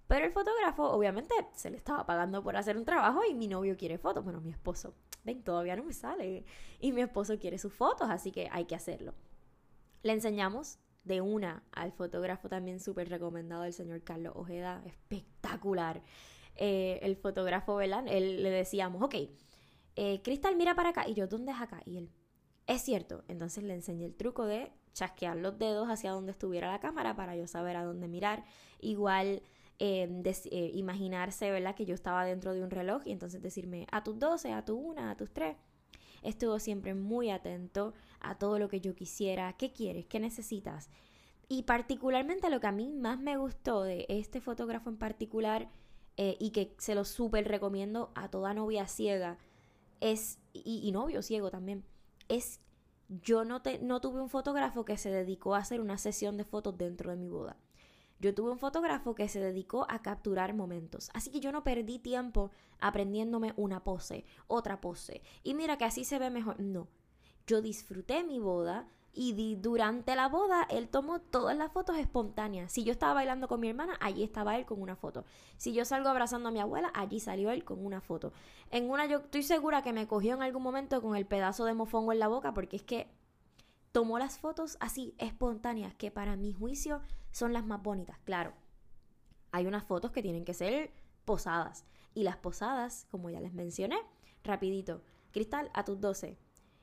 Pero 0.09 0.25
el 0.25 0.33
fotógrafo, 0.33 0.85
obviamente, 0.91 1.35
se 1.55 1.71
le 1.71 1.77
estaba 1.77 2.05
pagando 2.07 2.43
por 2.43 2.57
hacer 2.57 2.77
un 2.79 2.85
trabajo 2.87 3.21
y 3.29 3.35
mi 3.35 3.47
novio 3.47 3.77
quiere 3.77 3.99
fotos. 3.99 4.25
Bueno, 4.25 4.41
mi 4.41 4.51
esposo, 4.51 4.95
ven, 5.23 5.43
todavía 5.43 5.77
no 5.77 5.85
me 5.85 5.93
sale. 5.93 6.47
Y 6.81 6.93
mi 6.93 7.03
esposo 7.03 7.39
quiere 7.39 7.59
sus 7.59 7.75
fotos, 7.75 8.09
así 8.11 8.33
que 8.33 8.49
hay 8.51 8.65
que 8.65 8.75
hacerlo. 8.75 9.15
Le 10.03 10.15
enseñamos 10.15 10.79
de 11.05 11.21
una 11.21 11.63
al 11.73 11.93
fotógrafo 11.93 12.49
también 12.49 12.81
súper 12.81 13.11
recomendado, 13.11 13.65
el 13.65 13.75
señor 13.75 14.03
Carlos 14.03 14.33
Ojeda, 14.35 14.83
espectacular. 14.87 16.03
Eh, 16.57 16.99
el 17.03 17.17
fotógrafo, 17.17 17.77
¿verdad? 17.77 18.05
Él 18.09 18.43
le 18.43 18.51
decíamos, 18.51 19.03
ok, 19.03 19.15
eh, 20.01 20.23
Cristal, 20.23 20.55
mira 20.55 20.77
para 20.77 20.91
acá. 20.91 21.09
Y 21.09 21.15
yo, 21.15 21.27
¿dónde 21.27 21.51
es 21.51 21.61
acá? 21.61 21.83
Y 21.85 21.99
él, 21.99 22.11
es 22.69 22.83
cierto. 22.83 23.25
Entonces 23.27 23.65
le 23.65 23.75
enseñé 23.75 24.07
el 24.07 24.15
truco 24.15 24.47
de 24.47 24.71
chasquear 24.93 25.37
los 25.37 25.59
dedos 25.59 25.89
hacia 25.89 26.13
donde 26.13 26.31
estuviera 26.31 26.71
la 26.71 26.79
cámara 26.79 27.17
para 27.17 27.35
yo 27.35 27.49
saber 27.49 27.77
a 27.77 27.85
dónde 27.85 28.07
mirar. 28.07 28.45
Igual 28.79 29.43
em, 29.81 30.23
eh, 30.25 30.71
imaginarse, 30.75 31.51
¿verdad? 31.51 31.75
Que 31.75 31.85
yo 31.85 31.95
estaba 31.95 32.25
dentro 32.25 32.55
de 32.55 32.63
un 32.63 32.71
reloj 32.71 33.03
y 33.07 33.11
entonces 33.11 33.43
decirme 33.43 33.89
a 33.91 34.05
tus 34.05 34.17
12, 34.21 34.53
a 34.53 34.65
tu 34.65 34.77
1, 34.77 35.11
a 35.11 35.17
tus 35.17 35.33
3. 35.33 35.57
Estuvo 36.23 36.61
siempre 36.61 36.95
muy 36.95 37.31
atento 37.31 37.93
a 38.21 38.39
todo 38.39 38.61
lo 38.61 38.69
que 38.69 38.81
yo 38.81 38.95
quisiera. 38.95 39.53
¿Qué 39.55 39.73
quieres? 39.73 40.07
¿Qué 40.07 40.21
necesitas? 40.21 40.91
Y 41.49 41.65
particularmente 41.65 42.51
lo 42.51 42.61
que 42.61 42.69
a 42.69 42.73
mí 42.73 42.89
más 42.89 43.19
me 43.19 43.37
gustó 43.37 43.83
de 43.83 44.07
este 44.09 44.41
fotógrafo 44.41 44.91
en 44.91 44.97
particular 44.97 45.69
eh, 46.17 46.37
y 46.39 46.51
que 46.51 46.75
se 46.79 46.95
lo 46.95 47.05
súper 47.05 47.49
recomiendo 47.49 48.13
a 48.15 48.29
toda 48.29 48.55
novia 48.55 48.87
ciega 48.87 49.39
es, 50.01 50.39
y, 50.53 50.91
novio 50.93 51.23
ciego 51.23 51.51
también, 51.51 51.85
es, 52.29 52.61
yo 53.09 53.45
no, 53.45 53.63
te, 53.63 53.79
no 53.79 54.01
tuve 54.01 54.21
un 54.21 54.29
fotógrafo 54.29 54.85
que 54.85 54.97
se 54.97 55.11
dedicó 55.11 55.55
a 55.55 55.59
hacer 55.59 55.81
una 55.81 55.99
sesión 55.99 56.37
de 56.37 56.45
fotos 56.45 56.77
dentro 56.77 57.11
de 57.11 57.17
mi 57.17 57.29
boda. 57.29 57.57
Yo 58.21 58.35
tuve 58.35 58.51
un 58.51 58.59
fotógrafo 58.59 59.15
que 59.15 59.29
se 59.29 59.41
dedicó 59.41 59.87
a 59.89 60.03
capturar 60.03 60.53
momentos. 60.53 61.11
Así 61.15 61.31
que 61.31 61.41
yo 61.41 61.53
no 61.53 61.63
perdí 61.63 62.01
tiempo 62.01 62.51
aprendiéndome 62.81 63.55
una 63.57 63.85
pose, 63.85 64.25
otra 64.49 64.81
pose. 64.81 65.23
Y 65.45 65.55
mira 65.55 65.79
que 65.79 65.85
así 65.85 66.05
se 66.05 66.19
ve 66.19 66.29
mejor. 66.29 66.59
No. 66.59 66.89
Yo 67.47 67.63
disfruté 67.63 68.25
mi 68.25 68.41
boda, 68.41 68.89
y 69.13 69.57
durante 69.57 70.15
la 70.15 70.29
boda 70.29 70.67
él 70.71 70.89
tomó 70.89 71.21
todas 71.21 71.57
las 71.57 71.73
fotos 71.73 71.97
espontáneas. 71.97 72.71
Si 72.71 72.85
yo 72.85 72.93
estaba 72.93 73.15
bailando 73.15 73.49
con 73.49 73.61
mi 73.61 73.69
hermana, 73.69 73.97
allí 74.01 74.23
estaba 74.23 74.57
él 74.57 74.65
con 74.65 74.81
una 74.81 74.97
foto. 74.97 75.25
Si 75.57 75.73
yo 75.73 75.85
salgo 75.85 76.09
abrazando 76.09 76.51
a 76.51 76.53
mi 76.53 76.61
abuela, 76.61 76.91
allí 76.95 77.19
salió 77.19 77.51
él 77.51 77.65
con 77.65 77.85
una 77.85 78.01
foto. 78.01 78.33
En 78.71 78.91
una 78.91 79.07
yo 79.07 79.19
estoy 79.19 79.43
segura 79.43 79.83
que 79.83 79.93
me 79.93 80.07
cogió 80.07 80.35
en 80.35 80.43
algún 80.43 80.63
momento 80.63 81.03
con 81.03 81.17
el 81.17 81.27
pedazo 81.27 81.65
de 81.65 81.75
mofongo 81.75 82.13
en 82.13 82.21
la 82.21 82.29
boca 82.29 82.55
porque 82.55 82.77
es 82.77 82.83
que 82.83 83.09
tomó 83.93 84.19
las 84.19 84.39
fotos 84.39 84.77
así 84.81 85.15
espontáneas 85.19 85.95
que 85.95 86.11
para 86.11 86.37
mi 86.37 86.53
juicio 86.53 87.01
son 87.33 87.53
las 87.53 87.67
más 87.67 87.83
bonitas. 87.83 88.19
Claro, 88.25 88.53
hay 89.51 89.67
unas 89.67 89.85
fotos 89.85 90.13
que 90.13 90.23
tienen 90.23 90.45
que 90.45 90.55
ser 90.55 90.93
posadas 91.25 91.85
y 92.15 92.23
las 92.23 92.37
posadas, 92.37 93.07
como 93.11 93.31
ya 93.31 93.41
les 93.41 93.53
mencioné, 93.53 93.99
rapidito. 94.45 95.03
Cristal, 95.33 95.71
a 95.75 95.85
tus 95.85 96.01
12 96.01 96.39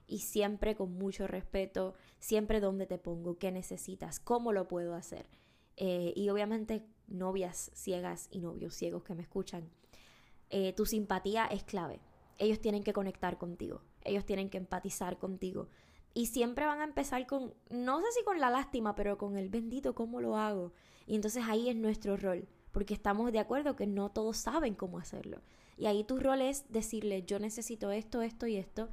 y 0.08 0.20
siempre 0.20 0.76
con 0.76 0.94
mucho 0.94 1.28
respeto, 1.28 1.94
siempre 2.20 2.60
donde 2.60 2.86
te 2.86 2.98
pongo, 2.98 3.38
qué 3.38 3.52
necesitas, 3.52 4.20
cómo 4.20 4.54
lo 4.54 4.68
puedo 4.68 4.94
hacer. 4.96 5.28
Eh, 5.78 6.14
y 6.16 6.30
obviamente 6.30 6.86
novias 7.08 7.72
ciegas 7.74 8.28
y 8.32 8.40
novios 8.40 8.74
ciegos 8.74 9.04
que 9.04 9.16
me 9.16 9.22
escuchan, 9.22 9.70
eh, 10.50 10.74
tu 10.74 10.86
simpatía 10.86 11.46
es 11.46 11.64
clave. 11.64 12.00
Ellos 12.38 12.60
tienen 12.60 12.84
que 12.84 12.94
conectar 12.94 13.38
contigo, 13.38 13.82
ellos 14.04 14.26
tienen 14.26 14.50
que 14.50 14.58
empatizar 14.58 15.18
contigo. 15.18 15.70
Y 16.14 16.28
siempre 16.28 16.66
van 16.66 16.80
a 16.80 16.86
empezar 16.86 17.28
con, 17.28 17.54
no 17.70 18.00
sé 18.00 18.06
si 18.18 18.24
con 18.24 18.40
la 18.40 18.50
lástima, 18.50 18.96
pero 18.96 19.18
con 19.18 19.38
el 19.38 19.50
bendito, 19.50 19.96
¿cómo 19.96 20.22
lo 20.22 20.38
hago? 20.38 20.72
Y 21.08 21.16
entonces 21.16 21.44
ahí 21.46 21.70
es 21.70 21.76
nuestro 21.76 22.16
rol, 22.16 22.48
porque 22.72 22.94
estamos 22.94 23.32
de 23.34 23.40
acuerdo 23.40 23.76
que 23.76 23.86
no 23.86 24.12
todos 24.12 24.38
saben 24.38 24.76
cómo 24.76 24.98
hacerlo. 24.98 25.42
Y 25.78 25.88
ahí 25.88 26.06
tu 26.06 26.18
rol 26.18 26.42
es 26.42 26.72
decirle, 26.72 27.24
yo 27.24 27.40
necesito 27.40 27.92
esto, 27.92 28.22
esto 28.22 28.48
y 28.48 28.56
esto, 28.56 28.90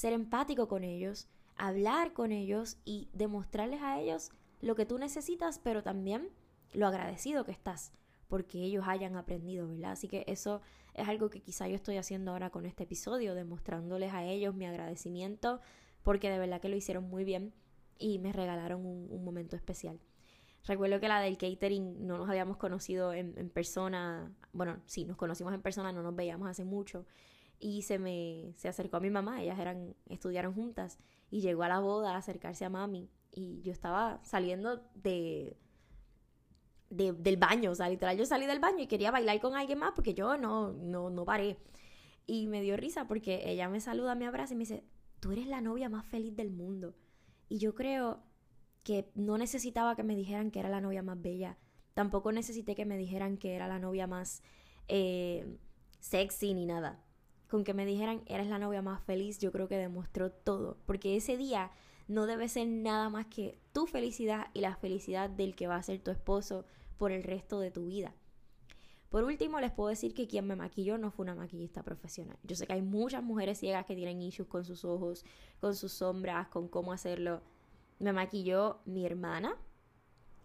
ser 0.00 0.14
empático 0.14 0.66
con 0.66 0.82
ellos, 0.82 1.28
hablar 1.56 2.14
con 2.14 2.32
ellos 2.32 2.78
y 2.86 3.10
demostrarles 3.12 3.82
a 3.82 4.00
ellos 4.00 4.30
lo 4.62 4.74
que 4.74 4.86
tú 4.86 4.98
necesitas, 4.98 5.58
pero 5.58 5.82
también 5.82 6.30
lo 6.72 6.86
agradecido 6.86 7.44
que 7.44 7.52
estás 7.52 7.92
porque 8.28 8.62
ellos 8.62 8.84
hayan 8.86 9.16
aprendido, 9.16 9.68
¿verdad? 9.68 9.90
Así 9.90 10.08
que 10.08 10.24
eso 10.26 10.62
es 10.94 11.06
algo 11.08 11.28
que 11.28 11.40
quizá 11.40 11.68
yo 11.68 11.74
estoy 11.74 11.96
haciendo 11.96 12.30
ahora 12.30 12.48
con 12.48 12.64
este 12.64 12.84
episodio, 12.84 13.34
demostrándoles 13.34 14.14
a 14.14 14.24
ellos 14.24 14.54
mi 14.54 14.66
agradecimiento, 14.66 15.60
porque 16.04 16.30
de 16.30 16.38
verdad 16.38 16.60
que 16.60 16.68
lo 16.68 16.76
hicieron 16.76 17.04
muy 17.10 17.24
bien 17.24 17.52
y 17.98 18.20
me 18.20 18.32
regalaron 18.32 18.86
un, 18.86 19.24
momento 19.24 19.56
especial. 19.56 20.00
Recuerdo 20.64 21.00
que 21.00 21.08
la 21.08 21.20
del 21.20 21.36
catering 21.36 22.06
no 22.06 22.18
nos 22.18 22.30
habíamos 22.30 22.56
conocido 22.56 23.12
en, 23.12 23.36
en, 23.36 23.50
persona, 23.50 24.32
bueno, 24.52 24.80
sí, 24.86 25.04
nos 25.04 25.16
conocimos 25.16 25.52
en 25.52 25.60
persona, 25.60 25.92
no 25.92 26.02
nos 26.02 26.14
veíamos 26.14 26.48
hace 26.48 26.64
mucho, 26.64 27.06
y 27.60 27.82
se 27.82 27.98
me 27.98 28.54
se 28.56 28.68
acercó 28.68 28.96
a 28.96 29.00
mi 29.00 29.10
mamá, 29.10 29.42
ellas 29.42 29.58
eran 29.58 29.94
estudiaron 30.08 30.54
juntas 30.54 30.98
y 31.30 31.42
llegó 31.42 31.62
a 31.62 31.68
la 31.68 31.78
boda 31.78 32.14
a 32.14 32.16
acercarse 32.16 32.64
a 32.64 32.70
mami 32.70 33.10
y 33.30 33.60
yo 33.60 33.70
estaba 33.70 34.18
saliendo 34.24 34.82
de, 34.94 35.56
de 36.88 37.12
del 37.12 37.36
baño, 37.36 37.70
o 37.70 37.74
sea, 37.74 37.88
literal 37.90 38.16
yo 38.16 38.24
salí 38.24 38.46
del 38.46 38.60
baño 38.60 38.82
y 38.82 38.86
quería 38.86 39.10
bailar 39.10 39.38
con 39.40 39.54
alguien 39.54 39.78
más 39.78 39.92
porque 39.94 40.14
yo 40.14 40.38
no 40.38 40.72
no 40.72 41.10
no 41.10 41.24
paré. 41.24 41.58
Y 42.26 42.46
me 42.46 42.62
dio 42.62 42.76
risa 42.76 43.06
porque 43.08 43.50
ella 43.50 43.68
me 43.68 43.80
saluda, 43.80 44.14
me 44.14 44.26
abraza 44.26 44.54
y 44.54 44.56
me 44.56 44.62
dice, 44.62 44.84
"Tú 45.20 45.32
eres 45.32 45.46
la 45.46 45.60
novia 45.60 45.88
más 45.88 46.06
feliz 46.06 46.34
del 46.36 46.50
mundo." 46.50 46.94
Y 47.48 47.58
yo 47.58 47.74
creo 47.74 48.22
que 48.84 49.10
no 49.14 49.36
necesitaba 49.38 49.96
que 49.96 50.04
me 50.04 50.16
dijeran 50.16 50.50
que 50.50 50.60
era 50.60 50.68
la 50.68 50.80
novia 50.80 51.02
más 51.02 51.20
bella. 51.20 51.58
Tampoco 51.94 52.32
necesité 52.32 52.74
que 52.76 52.86
me 52.86 52.96
dijeran 52.96 53.36
que 53.36 53.54
era 53.56 53.68
la 53.68 53.78
novia 53.80 54.06
más 54.06 54.42
eh, 54.88 55.58
sexy 56.00 56.54
ni 56.54 56.66
nada 56.66 57.04
con 57.50 57.64
que 57.64 57.74
me 57.74 57.84
dijeran 57.84 58.22
eres 58.26 58.46
la 58.46 58.58
novia 58.58 58.80
más 58.80 59.02
feliz, 59.02 59.38
yo 59.38 59.52
creo 59.52 59.68
que 59.68 59.76
demostró 59.76 60.30
todo, 60.30 60.78
porque 60.86 61.16
ese 61.16 61.36
día 61.36 61.70
no 62.08 62.26
debe 62.26 62.48
ser 62.48 62.66
nada 62.66 63.10
más 63.10 63.26
que 63.26 63.58
tu 63.72 63.86
felicidad 63.86 64.46
y 64.54 64.60
la 64.60 64.74
felicidad 64.76 65.28
del 65.28 65.54
que 65.54 65.66
va 65.66 65.76
a 65.76 65.82
ser 65.82 66.00
tu 66.00 66.10
esposo 66.10 66.64
por 66.96 67.12
el 67.12 67.22
resto 67.22 67.60
de 67.60 67.70
tu 67.70 67.86
vida. 67.86 68.14
Por 69.10 69.24
último, 69.24 69.60
les 69.60 69.72
puedo 69.72 69.88
decir 69.88 70.14
que 70.14 70.28
quien 70.28 70.46
me 70.46 70.56
maquilló 70.56 70.96
no 70.96 71.10
fue 71.10 71.24
una 71.24 71.34
maquillista 71.34 71.82
profesional. 71.82 72.38
Yo 72.44 72.54
sé 72.54 72.66
que 72.66 72.72
hay 72.72 72.82
muchas 72.82 73.22
mujeres 73.22 73.58
ciegas 73.58 73.84
que 73.84 73.96
tienen 73.96 74.22
issues 74.22 74.48
con 74.48 74.64
sus 74.64 74.84
ojos, 74.84 75.24
con 75.60 75.74
sus 75.74 75.92
sombras, 75.92 76.48
con 76.48 76.68
cómo 76.68 76.92
hacerlo. 76.92 77.42
Me 77.98 78.12
maquilló 78.12 78.78
mi 78.84 79.04
hermana, 79.04 79.56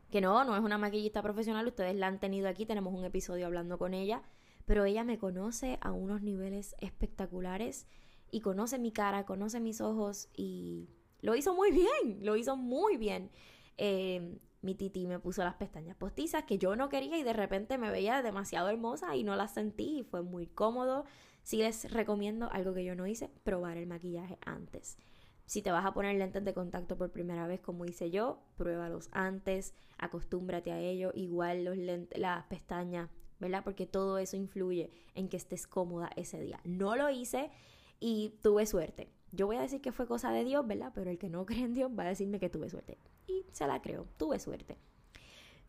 que 0.09 0.21
no, 0.21 0.43
no 0.43 0.55
es 0.55 0.61
una 0.61 0.77
maquillista 0.77 1.21
profesional, 1.21 1.67
ustedes 1.67 1.95
la 1.95 2.07
han 2.07 2.19
tenido 2.19 2.49
aquí, 2.49 2.65
tenemos 2.65 2.93
un 2.93 3.05
episodio 3.05 3.45
hablando 3.45 3.77
con 3.77 3.93
ella 3.93 4.23
pero 4.65 4.85
ella 4.85 5.03
me 5.03 5.17
conoce 5.17 5.77
a 5.81 5.91
unos 5.91 6.21
niveles 6.21 6.75
espectaculares 6.79 7.87
y 8.31 8.41
conoce 8.41 8.79
mi 8.79 8.91
cara, 8.91 9.25
conoce 9.25 9.59
mis 9.59 9.81
ojos 9.81 10.29
y 10.35 10.89
lo 11.21 11.35
hizo 11.35 11.53
muy 11.53 11.71
bien, 12.03 12.25
lo 12.25 12.35
hizo 12.35 12.57
muy 12.57 12.97
bien. 12.97 13.31
Eh, 13.77 14.39
mi 14.61 14.73
titi 14.73 15.05
me 15.05 15.19
puso 15.19 15.43
las 15.43 15.55
pestañas 15.55 15.95
postizas 15.95 16.43
que 16.45 16.57
yo 16.57 16.75
no 16.75 16.89
quería 16.89 17.17
y 17.19 17.23
de 17.23 17.33
repente 17.33 17.77
me 17.77 17.91
veía 17.91 18.23
demasiado 18.23 18.69
hermosa 18.69 19.15
y 19.15 19.23
no 19.23 19.35
las 19.35 19.53
sentí 19.53 19.99
y 19.99 20.03
fue 20.03 20.23
muy 20.23 20.47
cómodo. 20.47 21.05
Sí 21.43 21.57
les 21.57 21.91
recomiendo 21.91 22.51
algo 22.51 22.73
que 22.73 22.83
yo 22.83 22.95
no 22.95 23.05
hice, 23.05 23.29
probar 23.43 23.77
el 23.77 23.85
maquillaje 23.85 24.39
antes. 24.43 24.97
Si 25.45 25.61
te 25.61 25.71
vas 25.71 25.85
a 25.85 25.93
poner 25.93 26.15
lentes 26.15 26.43
de 26.43 26.55
contacto 26.55 26.97
por 26.97 27.11
primera 27.11 27.45
vez 27.45 27.61
como 27.61 27.85
hice 27.85 28.09
yo, 28.09 28.41
pruébalos 28.57 29.09
antes, 29.11 29.75
acostúmbrate 29.99 30.71
a 30.71 30.79
ello. 30.79 31.11
Igual 31.13 31.63
los 31.63 31.77
las 32.15 32.45
pestañas 32.45 33.11
¿verdad? 33.39 33.63
Porque 33.63 33.85
todo 33.85 34.17
eso 34.17 34.37
influye 34.37 34.91
en 35.13 35.29
que 35.29 35.37
estés 35.37 35.67
cómoda 35.67 36.09
ese 36.15 36.39
día. 36.39 36.59
No 36.63 36.95
lo 36.95 37.09
hice 37.09 37.51
y 37.99 38.33
tuve 38.41 38.65
suerte. 38.65 39.09
Yo 39.31 39.47
voy 39.47 39.57
a 39.57 39.61
decir 39.61 39.81
que 39.81 39.91
fue 39.91 40.07
cosa 40.07 40.31
de 40.31 40.43
Dios, 40.43 40.65
¿verdad? 40.65 40.91
Pero 40.95 41.11
el 41.11 41.17
que 41.17 41.29
no 41.29 41.45
cree 41.47 41.63
en 41.63 41.73
Dios 41.73 41.91
va 41.97 42.03
a 42.03 42.09
decirme 42.09 42.39
que 42.39 42.49
tuve 42.49 42.69
suerte. 42.69 42.97
Y 43.27 43.45
se 43.51 43.67
la 43.67 43.81
creo, 43.81 44.07
tuve 44.17 44.39
suerte. 44.39 44.77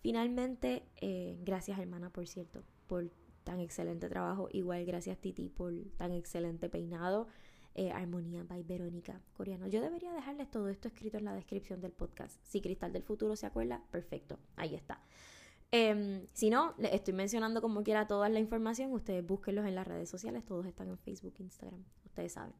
Finalmente, 0.00 0.84
eh, 1.00 1.36
gracias 1.42 1.78
hermana, 1.78 2.10
por 2.10 2.28
cierto, 2.28 2.62
por 2.86 3.10
tan 3.44 3.60
excelente 3.60 4.08
trabajo. 4.08 4.48
Igual 4.52 4.84
gracias 4.84 5.18
Titi 5.18 5.48
por 5.48 5.72
tan 5.96 6.12
excelente 6.12 6.68
peinado. 6.68 7.28
Eh, 7.78 7.90
Armonía 7.90 8.42
by 8.42 8.62
Verónica 8.62 9.20
Coreano. 9.34 9.66
Yo 9.66 9.82
debería 9.82 10.10
dejarles 10.10 10.50
todo 10.50 10.68
esto 10.70 10.88
escrito 10.88 11.18
en 11.18 11.26
la 11.26 11.34
descripción 11.34 11.82
del 11.82 11.92
podcast. 11.92 12.40
Si 12.42 12.62
Cristal 12.62 12.90
del 12.90 13.02
Futuro 13.02 13.36
se 13.36 13.44
acuerda, 13.44 13.82
perfecto, 13.90 14.38
ahí 14.56 14.74
está. 14.74 15.02
Em, 15.70 16.26
si 16.32 16.50
no, 16.50 16.74
les 16.78 16.92
estoy 16.92 17.14
mencionando 17.14 17.60
como 17.60 17.82
quiera 17.82 18.06
toda 18.06 18.28
la 18.28 18.38
información. 18.38 18.92
Ustedes 18.92 19.26
búsquenlos 19.26 19.66
en 19.66 19.74
las 19.74 19.86
redes 19.86 20.08
sociales. 20.08 20.44
Todos 20.44 20.66
están 20.66 20.88
en 20.88 20.98
Facebook, 20.98 21.34
Instagram. 21.38 21.84
Ustedes 22.04 22.32
saben. 22.32 22.54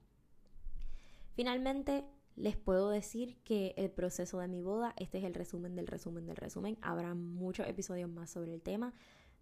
Finalmente, 1.34 2.04
les 2.34 2.56
puedo 2.56 2.90
decir 2.90 3.38
que 3.44 3.74
el 3.76 3.90
proceso 3.90 4.38
de 4.38 4.48
mi 4.48 4.60
boda, 4.60 4.94
este 4.98 5.18
es 5.18 5.24
el 5.24 5.34
resumen 5.34 5.74
del 5.74 5.86
resumen 5.86 6.26
del 6.26 6.36
resumen. 6.36 6.76
Habrá 6.82 7.14
muchos 7.14 7.66
episodios 7.66 8.10
más 8.10 8.30
sobre 8.30 8.52
el 8.52 8.62
tema. 8.62 8.92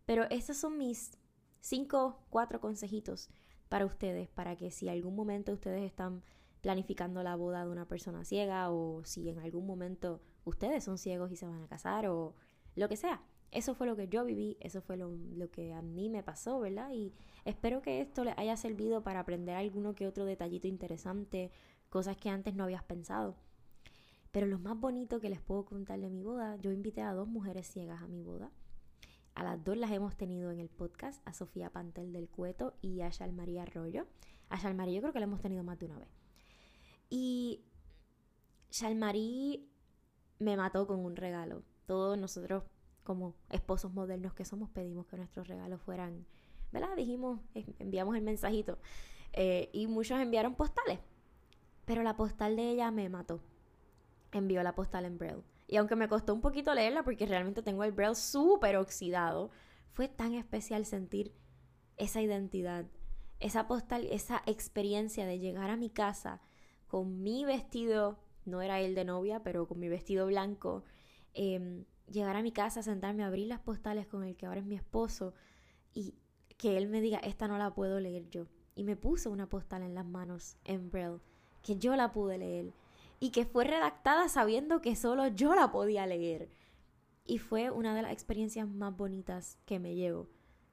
Pero 0.07 0.25
estos 0.31 0.57
son 0.57 0.79
mis 0.79 1.19
cinco, 1.61 2.19
cuatro 2.31 2.61
consejitos 2.61 3.31
para 3.69 3.87
ustedes, 3.87 4.29
para 4.29 4.57
que 4.57 4.71
si 4.71 4.89
algún 4.89 5.17
momento 5.17 5.53
ustedes 5.53 5.83
están 5.83 6.23
planificando 6.61 7.23
la 7.23 7.37
boda 7.37 7.65
de 7.65 7.71
una 7.71 7.89
persona 7.89 8.25
ciega 8.25 8.71
o 8.71 9.03
si 9.05 9.29
en 9.29 9.39
algún 9.39 9.67
momento 9.67 10.21
ustedes 10.45 10.85
son 10.85 10.99
ciegos 10.99 11.33
y 11.33 11.37
se 11.37 11.47
van 11.47 11.63
a 11.63 11.69
casar 11.69 12.07
o 12.07 12.35
lo 12.75 12.89
que 12.89 12.97
sea, 12.97 13.23
eso 13.55 13.75
fue 13.75 13.87
lo 13.87 13.97
que 13.97 14.09
yo 14.09 14.25
viví, 14.25 14.57
eso 14.61 14.83
fue 14.83 14.97
lo, 14.97 15.11
que 15.51 15.73
a 15.73 15.81
mí 15.81 16.11
me 16.11 16.23
pasó, 16.23 16.59
¿verdad? 16.59 16.91
Y 16.93 17.15
espero 17.45 17.83
que 17.83 18.01
esto 18.01 18.25
les 18.25 18.37
haya 18.37 18.57
servido 18.57 19.03
para 19.03 19.21
aprender 19.21 19.57
alguno 19.57 19.95
que 19.95 20.09
otro 20.09 20.25
detallito 20.25 20.67
interesante, 20.67 21.53
cosas 21.89 22.17
que 22.17 22.29
antes 22.29 22.55
no 22.55 22.65
habías 22.65 22.83
pensado. 22.83 23.37
Pero 24.33 24.49
lo 24.49 24.59
más 24.59 24.79
bonito 24.79 25.21
que 25.21 25.31
les 25.31 25.41
puedo 25.41 25.65
contar 25.65 26.01
de 26.01 26.11
mi 26.11 26.23
boda, 26.23 26.57
yo 26.57 26.73
invité 26.73 27.03
a 27.03 27.15
dos 27.15 27.29
mujeres 27.29 27.69
ciegas 27.69 28.03
a 28.03 28.09
mi 28.09 28.23
boda. 28.23 28.51
A 29.35 29.45
las 29.45 29.63
dos 29.65 29.77
las 29.77 29.93
hemos 29.93 30.17
tenido 30.17 30.51
en 30.51 30.59
el 30.59 30.69
podcast, 30.69 31.23
a 31.27 31.33
Sofía 31.33 31.71
Pantel 31.71 32.13
del 32.13 32.29
Cueto 32.29 32.75
y 32.83 33.01
a 33.01 33.11
María 33.33 33.63
Arroyo. 33.63 34.07
A 34.49 34.59
Shalmarí 34.59 34.95
yo 34.95 35.01
creo 35.01 35.13
que 35.13 35.21
la 35.21 35.27
hemos 35.27 35.41
tenido 35.41 35.63
más 35.63 35.79
de 35.79 35.87
una 35.87 35.99
vez. 35.99 36.09
Y 37.11 37.65
Shalmarí 38.71 39.69
me 40.41 40.57
mató 40.57 40.87
con 40.87 41.05
un 41.05 41.15
regalo. 41.15 41.63
Todos 41.87 42.19
nosotros 42.19 42.65
como 43.05 43.35
esposos 43.51 43.93
modernos 43.93 44.35
que 44.35 44.45
somos, 44.45 44.71
pedimos 44.71 45.07
que 45.07 45.17
nuestros 45.17 45.47
regalos 45.47 45.81
fueran, 45.83 46.27
¿verdad? 46.73 46.97
Dijimos, 46.97 47.41
enviamos 47.79 48.17
el 48.17 48.23
mensajito. 48.23 48.79
Eh, 49.33 49.69
y 49.73 49.87
muchos 49.87 50.19
enviaron 50.19 50.55
postales. 50.55 50.99
Pero 51.85 52.03
la 52.03 52.17
postal 52.17 52.57
de 52.57 52.71
ella 52.71 52.91
me 52.91 53.09
mató. 53.09 53.41
Envió 54.33 54.63
la 54.63 54.75
postal 54.75 55.05
en 55.05 55.19
Braille. 55.19 55.43
Y 55.67 55.77
aunque 55.77 55.97
me 55.97 56.09
costó 56.09 56.35
un 56.35 56.41
poquito 56.41 56.75
leerla 56.75 57.05
porque 57.05 57.27
realmente 57.27 57.63
tengo 57.63 57.85
el 57.85 57.93
Braille 57.93 58.17
súper 58.17 58.77
oxidado, 58.77 59.51
fue 59.93 60.09
tan 60.09 60.35
especial 60.35 60.85
sentir 60.85 61.33
esa 61.97 62.21
identidad, 62.21 62.87
esa 63.39 63.67
postal, 63.67 64.07
esa 64.11 64.43
experiencia 64.47 65.27
de 65.27 65.39
llegar 65.39 65.71
a 65.71 65.77
mi 65.77 65.91
casa 65.91 66.41
con 66.87 67.23
mi 67.23 67.45
vestido, 67.45 68.19
no 68.45 68.63
era 68.63 68.81
el 68.81 68.95
de 68.95 69.05
novia, 69.05 69.43
pero 69.43 69.67
con 69.67 69.79
mi 69.79 69.89
vestido 69.89 70.27
blanco, 70.27 70.85
eh, 71.35 71.85
llegar 72.11 72.37
a 72.37 72.43
mi 72.43 72.53
casa, 72.53 72.83
sentarme, 72.83 73.25
abrir 73.25 73.49
las 73.49 73.61
postales 73.61 74.07
con 74.07 74.25
el 74.25 74.37
que 74.37 74.47
ahora 74.47 74.61
es 74.61 74.67
mi 74.67 74.77
esposo 74.77 75.35
y 75.93 76.15
que 76.57 76.77
él 76.77 76.89
me 76.89 77.01
diga, 77.01 77.19
esta 77.19 77.49
no 77.49 77.59
la 77.59 77.75
puedo 77.75 78.01
leer 78.01 78.29
yo. 78.31 78.47
Y 78.75 78.85
me 78.85 78.97
puso 78.97 79.31
una 79.31 79.49
postal 79.49 79.83
en 79.83 79.95
las 79.95 80.07
manos 80.07 80.57
en 80.65 80.91
Braille, 80.91 81.21
que 81.63 81.77
yo 81.77 81.97
la 81.97 82.13
pude 82.13 82.39
leer 82.39 82.73
y 83.21 83.31
que 83.31 83.45
fue 83.45 83.65
redactada 83.65 84.29
sabiendo 84.29 84.81
que 84.81 84.97
solo 84.97 85.29
yo 85.29 85.55
la 85.55 85.71
podía 85.73 86.07
leer. 86.07 86.51
Y 87.25 87.39
fue 87.39 87.71
una 87.71 87.95
de 87.95 88.03
las 88.03 88.13
experiencias 88.13 88.69
más 88.69 88.95
bonitas 88.97 89.59
que 89.65 89.79
me 89.79 89.95
llevo, 89.95 90.29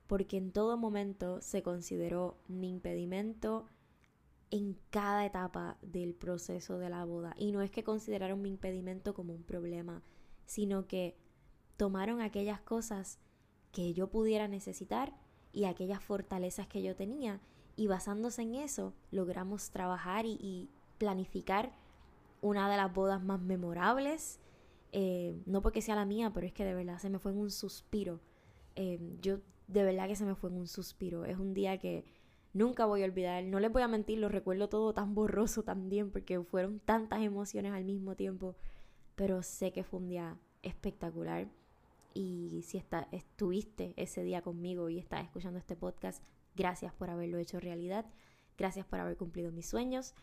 porque 0.07 0.37
en 0.37 0.51
todo 0.51 0.77
momento 0.77 1.39
se 1.41 1.63
consideró 1.63 2.37
mi 2.47 2.69
impedimento 2.69 3.69
en 4.49 4.77
cada 4.89 5.25
etapa 5.25 5.77
del 5.81 6.13
proceso 6.13 6.77
de 6.77 6.89
la 6.89 7.05
boda. 7.05 7.33
Y 7.37 7.53
no 7.53 7.61
es 7.61 7.71
que 7.71 7.85
consideraron 7.85 8.41
mi 8.41 8.49
impedimento 8.49 9.13
como 9.13 9.33
un 9.33 9.43
problema, 9.43 10.03
sino 10.45 10.87
que 10.87 11.15
tomaron 11.81 12.21
aquellas 12.21 12.61
cosas 12.61 13.17
que 13.71 13.95
yo 13.95 14.05
pudiera 14.11 14.47
necesitar 14.47 15.15
y 15.51 15.63
aquellas 15.63 16.03
fortalezas 16.03 16.67
que 16.67 16.83
yo 16.83 16.95
tenía 16.95 17.41
y 17.75 17.87
basándose 17.87 18.43
en 18.43 18.53
eso 18.53 18.93
logramos 19.09 19.71
trabajar 19.71 20.27
y, 20.27 20.69
planificar 20.99 21.71
una 22.39 22.69
de 22.69 22.77
las 22.77 22.93
bodas 22.93 23.23
más 23.23 23.41
memorables. 23.41 24.39
Eh, 24.91 25.41
no 25.47 25.63
porque 25.63 25.81
sea 25.81 25.95
la 25.95 26.05
mía, 26.05 26.29
pero 26.31 26.45
es 26.45 26.53
que 26.53 26.63
de 26.63 26.75
verdad 26.75 26.99
se 26.99 27.09
me 27.09 27.17
fue 27.17 27.31
en 27.31 27.39
un 27.39 27.49
suspiro. 27.49 28.19
Eh, 28.75 28.99
yo 29.19 29.39
de 29.67 29.83
verdad 29.83 30.07
que 30.07 30.15
se 30.15 30.25
me 30.25 30.35
fue 30.35 30.51
en 30.51 30.57
un 30.57 30.67
suspiro. 30.67 31.25
Es 31.25 31.39
un 31.39 31.55
día 31.55 31.79
que 31.79 32.05
nunca 32.53 32.85
voy 32.85 33.01
a 33.01 33.05
olvidar. 33.05 33.43
No 33.45 33.59
les 33.59 33.71
voy 33.71 33.81
a 33.81 33.87
mentir, 33.87 34.19
lo 34.19 34.29
recuerdo 34.29 34.69
todo 34.69 34.93
tan 34.93 35.15
borroso 35.15 35.63
también 35.63 36.11
porque 36.11 36.39
fueron 36.43 36.79
tantas 36.79 37.23
emociones 37.23 37.73
al 37.73 37.85
mismo 37.85 38.15
tiempo. 38.15 38.55
Pero 39.15 39.41
sé 39.41 39.73
que 39.73 39.83
fue 39.83 39.99
un 39.99 40.09
día 40.09 40.37
espectacular 40.61 41.47
Y 42.13 42.63
si 42.63 42.77
está, 42.77 43.07
estuviste 43.11 43.93
ese 43.97 44.23
día 44.23 44.41
conmigo 44.41 44.89
y 44.89 44.99
estás 44.99 45.23
escuchando 45.23 45.59
este 45.59 45.75
podcast, 45.75 46.23
gracias 46.55 46.93
por 46.93 47.09
haberlo 47.09 47.37
hecho 47.37 47.59
realidad. 47.59 48.05
Gracias 48.57 48.85
por 48.85 48.99
haber 48.99 49.17
cumplido 49.17 49.51
mis 49.51 49.67
sueños. 49.67 50.13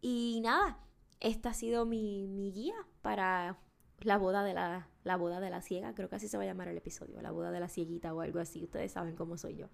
Y 0.00 0.40
nada, 0.42 0.78
esta 1.20 1.50
ha 1.50 1.54
sido 1.54 1.86
mi, 1.86 2.26
mi 2.26 2.52
guía 2.52 2.74
para 3.00 3.58
la 4.00 4.18
boda 4.18 4.42
de 4.42 4.54
la, 4.54 4.88
la 5.04 5.16
boda 5.16 5.40
de 5.40 5.50
la 5.50 5.62
ciega, 5.62 5.94
creo 5.94 6.08
que 6.08 6.16
así 6.16 6.28
se 6.28 6.36
va 6.36 6.42
a 6.42 6.46
llamar 6.46 6.68
el 6.68 6.76
episodio, 6.76 7.20
la 7.22 7.30
boda 7.30 7.50
de 7.50 7.60
la 7.60 7.68
cieguita 7.68 8.12
o 8.14 8.20
algo 8.20 8.40
así, 8.40 8.64
ustedes 8.64 8.92
saben 8.92 9.16
cómo 9.16 9.36
soy 9.36 9.56
yo. 9.56 9.68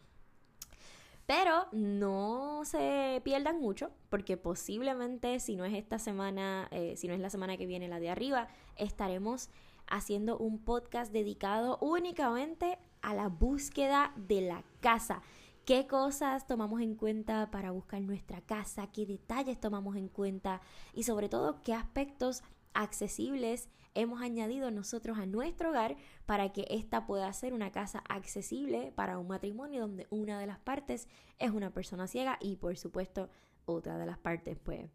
Pero 1.26 1.66
no 1.72 2.62
se 2.64 3.20
pierdan 3.22 3.60
mucho, 3.60 3.90
porque 4.08 4.38
posiblemente 4.38 5.40
si 5.40 5.56
no 5.56 5.66
es 5.66 5.74
esta 5.74 5.98
semana, 5.98 6.68
eh, 6.70 6.96
si 6.96 7.06
no 7.06 7.12
es 7.12 7.20
la 7.20 7.28
semana 7.28 7.58
que 7.58 7.66
viene, 7.66 7.86
la 7.86 8.00
de 8.00 8.08
arriba, 8.08 8.48
estaremos 8.76 9.50
haciendo 9.90 10.38
un 10.38 10.58
podcast 10.58 11.12
dedicado 11.12 11.78
únicamente 11.80 12.78
a 13.02 13.14
la 13.14 13.28
búsqueda 13.28 14.12
de 14.16 14.42
la 14.42 14.64
casa. 14.80 15.22
¿Qué 15.64 15.86
cosas 15.86 16.46
tomamos 16.46 16.80
en 16.80 16.94
cuenta 16.94 17.50
para 17.50 17.70
buscar 17.70 18.00
nuestra 18.00 18.40
casa? 18.40 18.90
¿Qué 18.90 19.04
detalles 19.04 19.60
tomamos 19.60 19.96
en 19.96 20.08
cuenta? 20.08 20.60
Y 20.94 21.02
sobre 21.02 21.28
todo, 21.28 21.60
¿qué 21.62 21.74
aspectos 21.74 22.42
accesibles 22.72 23.68
hemos 23.94 24.22
añadido 24.22 24.70
nosotros 24.70 25.18
a 25.18 25.26
nuestro 25.26 25.70
hogar 25.70 25.96
para 26.24 26.52
que 26.52 26.66
ésta 26.70 27.06
pueda 27.06 27.32
ser 27.32 27.52
una 27.52 27.72
casa 27.72 28.02
accesible 28.08 28.92
para 28.94 29.18
un 29.18 29.26
matrimonio 29.26 29.80
donde 29.80 30.06
una 30.10 30.38
de 30.38 30.46
las 30.46 30.58
partes 30.58 31.08
es 31.38 31.50
una 31.50 31.72
persona 31.74 32.06
ciega 32.06 32.38
y 32.40 32.56
por 32.56 32.76
supuesto 32.76 33.28
otra 33.64 33.98
de 33.98 34.06
las 34.06 34.18
partes 34.18 34.56
pues 34.62 34.88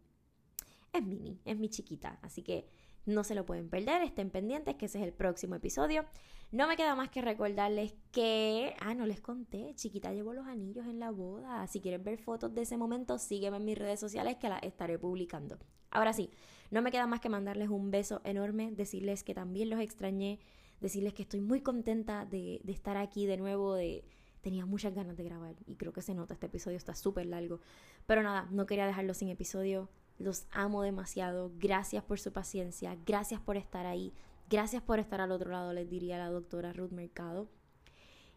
es 0.94 1.02
mini, 1.04 1.40
es 1.44 1.58
mi 1.58 1.68
chiquita. 1.68 2.18
Así 2.22 2.42
que 2.42 2.68
no 3.06 3.24
se 3.24 3.34
lo 3.34 3.44
pueden 3.44 3.68
perder, 3.68 4.02
estén 4.02 4.30
pendientes 4.30 4.76
que 4.76 4.86
ese 4.86 4.98
es 4.98 5.04
el 5.04 5.12
próximo 5.12 5.54
episodio. 5.54 6.04
No 6.52 6.68
me 6.68 6.76
queda 6.76 6.94
más 6.94 7.10
que 7.10 7.20
recordarles 7.20 7.94
que, 8.12 8.74
ah, 8.80 8.94
no 8.94 9.06
les 9.06 9.20
conté, 9.20 9.72
chiquita 9.74 10.12
llevó 10.12 10.32
los 10.34 10.46
anillos 10.46 10.86
en 10.86 11.00
la 11.00 11.10
boda. 11.10 11.66
Si 11.66 11.80
quieren 11.80 12.04
ver 12.04 12.18
fotos 12.18 12.54
de 12.54 12.62
ese 12.62 12.76
momento, 12.76 13.18
sígueme 13.18 13.56
en 13.56 13.64
mis 13.64 13.76
redes 13.76 13.98
sociales 13.98 14.36
que 14.36 14.48
las 14.48 14.62
estaré 14.62 14.98
publicando. 14.98 15.58
Ahora 15.90 16.12
sí, 16.12 16.30
no 16.70 16.82
me 16.82 16.90
queda 16.90 17.06
más 17.06 17.20
que 17.20 17.28
mandarles 17.28 17.68
un 17.68 17.90
beso 17.90 18.20
enorme, 18.24 18.70
decirles 18.72 19.24
que 19.24 19.34
también 19.34 19.70
los 19.70 19.80
extrañé, 19.80 20.40
decirles 20.80 21.14
que 21.14 21.22
estoy 21.22 21.40
muy 21.40 21.60
contenta 21.60 22.24
de, 22.24 22.60
estar 22.66 22.96
aquí 22.96 23.26
de 23.26 23.36
nuevo, 23.36 23.74
de, 23.74 24.04
tenía 24.40 24.66
muchas 24.66 24.94
ganas 24.94 25.16
de 25.16 25.24
grabar 25.24 25.54
y 25.66 25.76
creo 25.76 25.92
que 25.92 26.02
se 26.02 26.14
nota, 26.14 26.34
este 26.34 26.46
episodio 26.46 26.76
está 26.76 26.94
súper 26.94 27.26
largo. 27.26 27.60
Pero 28.06 28.22
nada, 28.22 28.48
no 28.50 28.66
quería 28.66 28.86
dejarlo 28.86 29.14
sin 29.14 29.28
episodio, 29.28 29.88
los 30.18 30.46
amo 30.50 30.82
demasiado, 30.82 31.52
gracias 31.58 32.04
por 32.04 32.20
su 32.20 32.32
paciencia, 32.32 32.96
gracias 33.04 33.40
por 33.40 33.56
estar 33.56 33.86
ahí, 33.86 34.12
gracias 34.48 34.82
por 34.82 34.98
estar 34.98 35.20
al 35.20 35.32
otro 35.32 35.50
lado, 35.50 35.72
les 35.72 35.88
diría 35.88 36.18
la 36.18 36.30
doctora 36.30 36.72
Ruth 36.72 36.92
Mercado. 36.92 37.48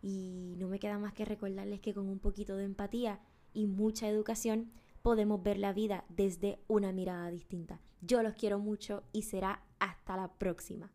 Y 0.01 0.55
no 0.57 0.67
me 0.67 0.79
queda 0.79 0.99
más 0.99 1.13
que 1.13 1.25
recordarles 1.25 1.79
que 1.79 1.93
con 1.93 2.07
un 2.07 2.19
poquito 2.19 2.55
de 2.55 2.65
empatía 2.65 3.19
y 3.53 3.65
mucha 3.65 4.07
educación, 4.07 4.71
podemos 5.01 5.41
ver 5.41 5.57
la 5.57 5.73
vida 5.73 6.05
desde 6.09 6.59
una 6.67 6.91
mirada 6.91 7.29
distinta. 7.31 7.79
Yo 8.01 8.21
los 8.21 8.33
quiero 8.33 8.59
mucho 8.59 9.03
y 9.11 9.23
será 9.23 9.63
hasta 9.79 10.17
la 10.17 10.27
próxima. 10.27 10.91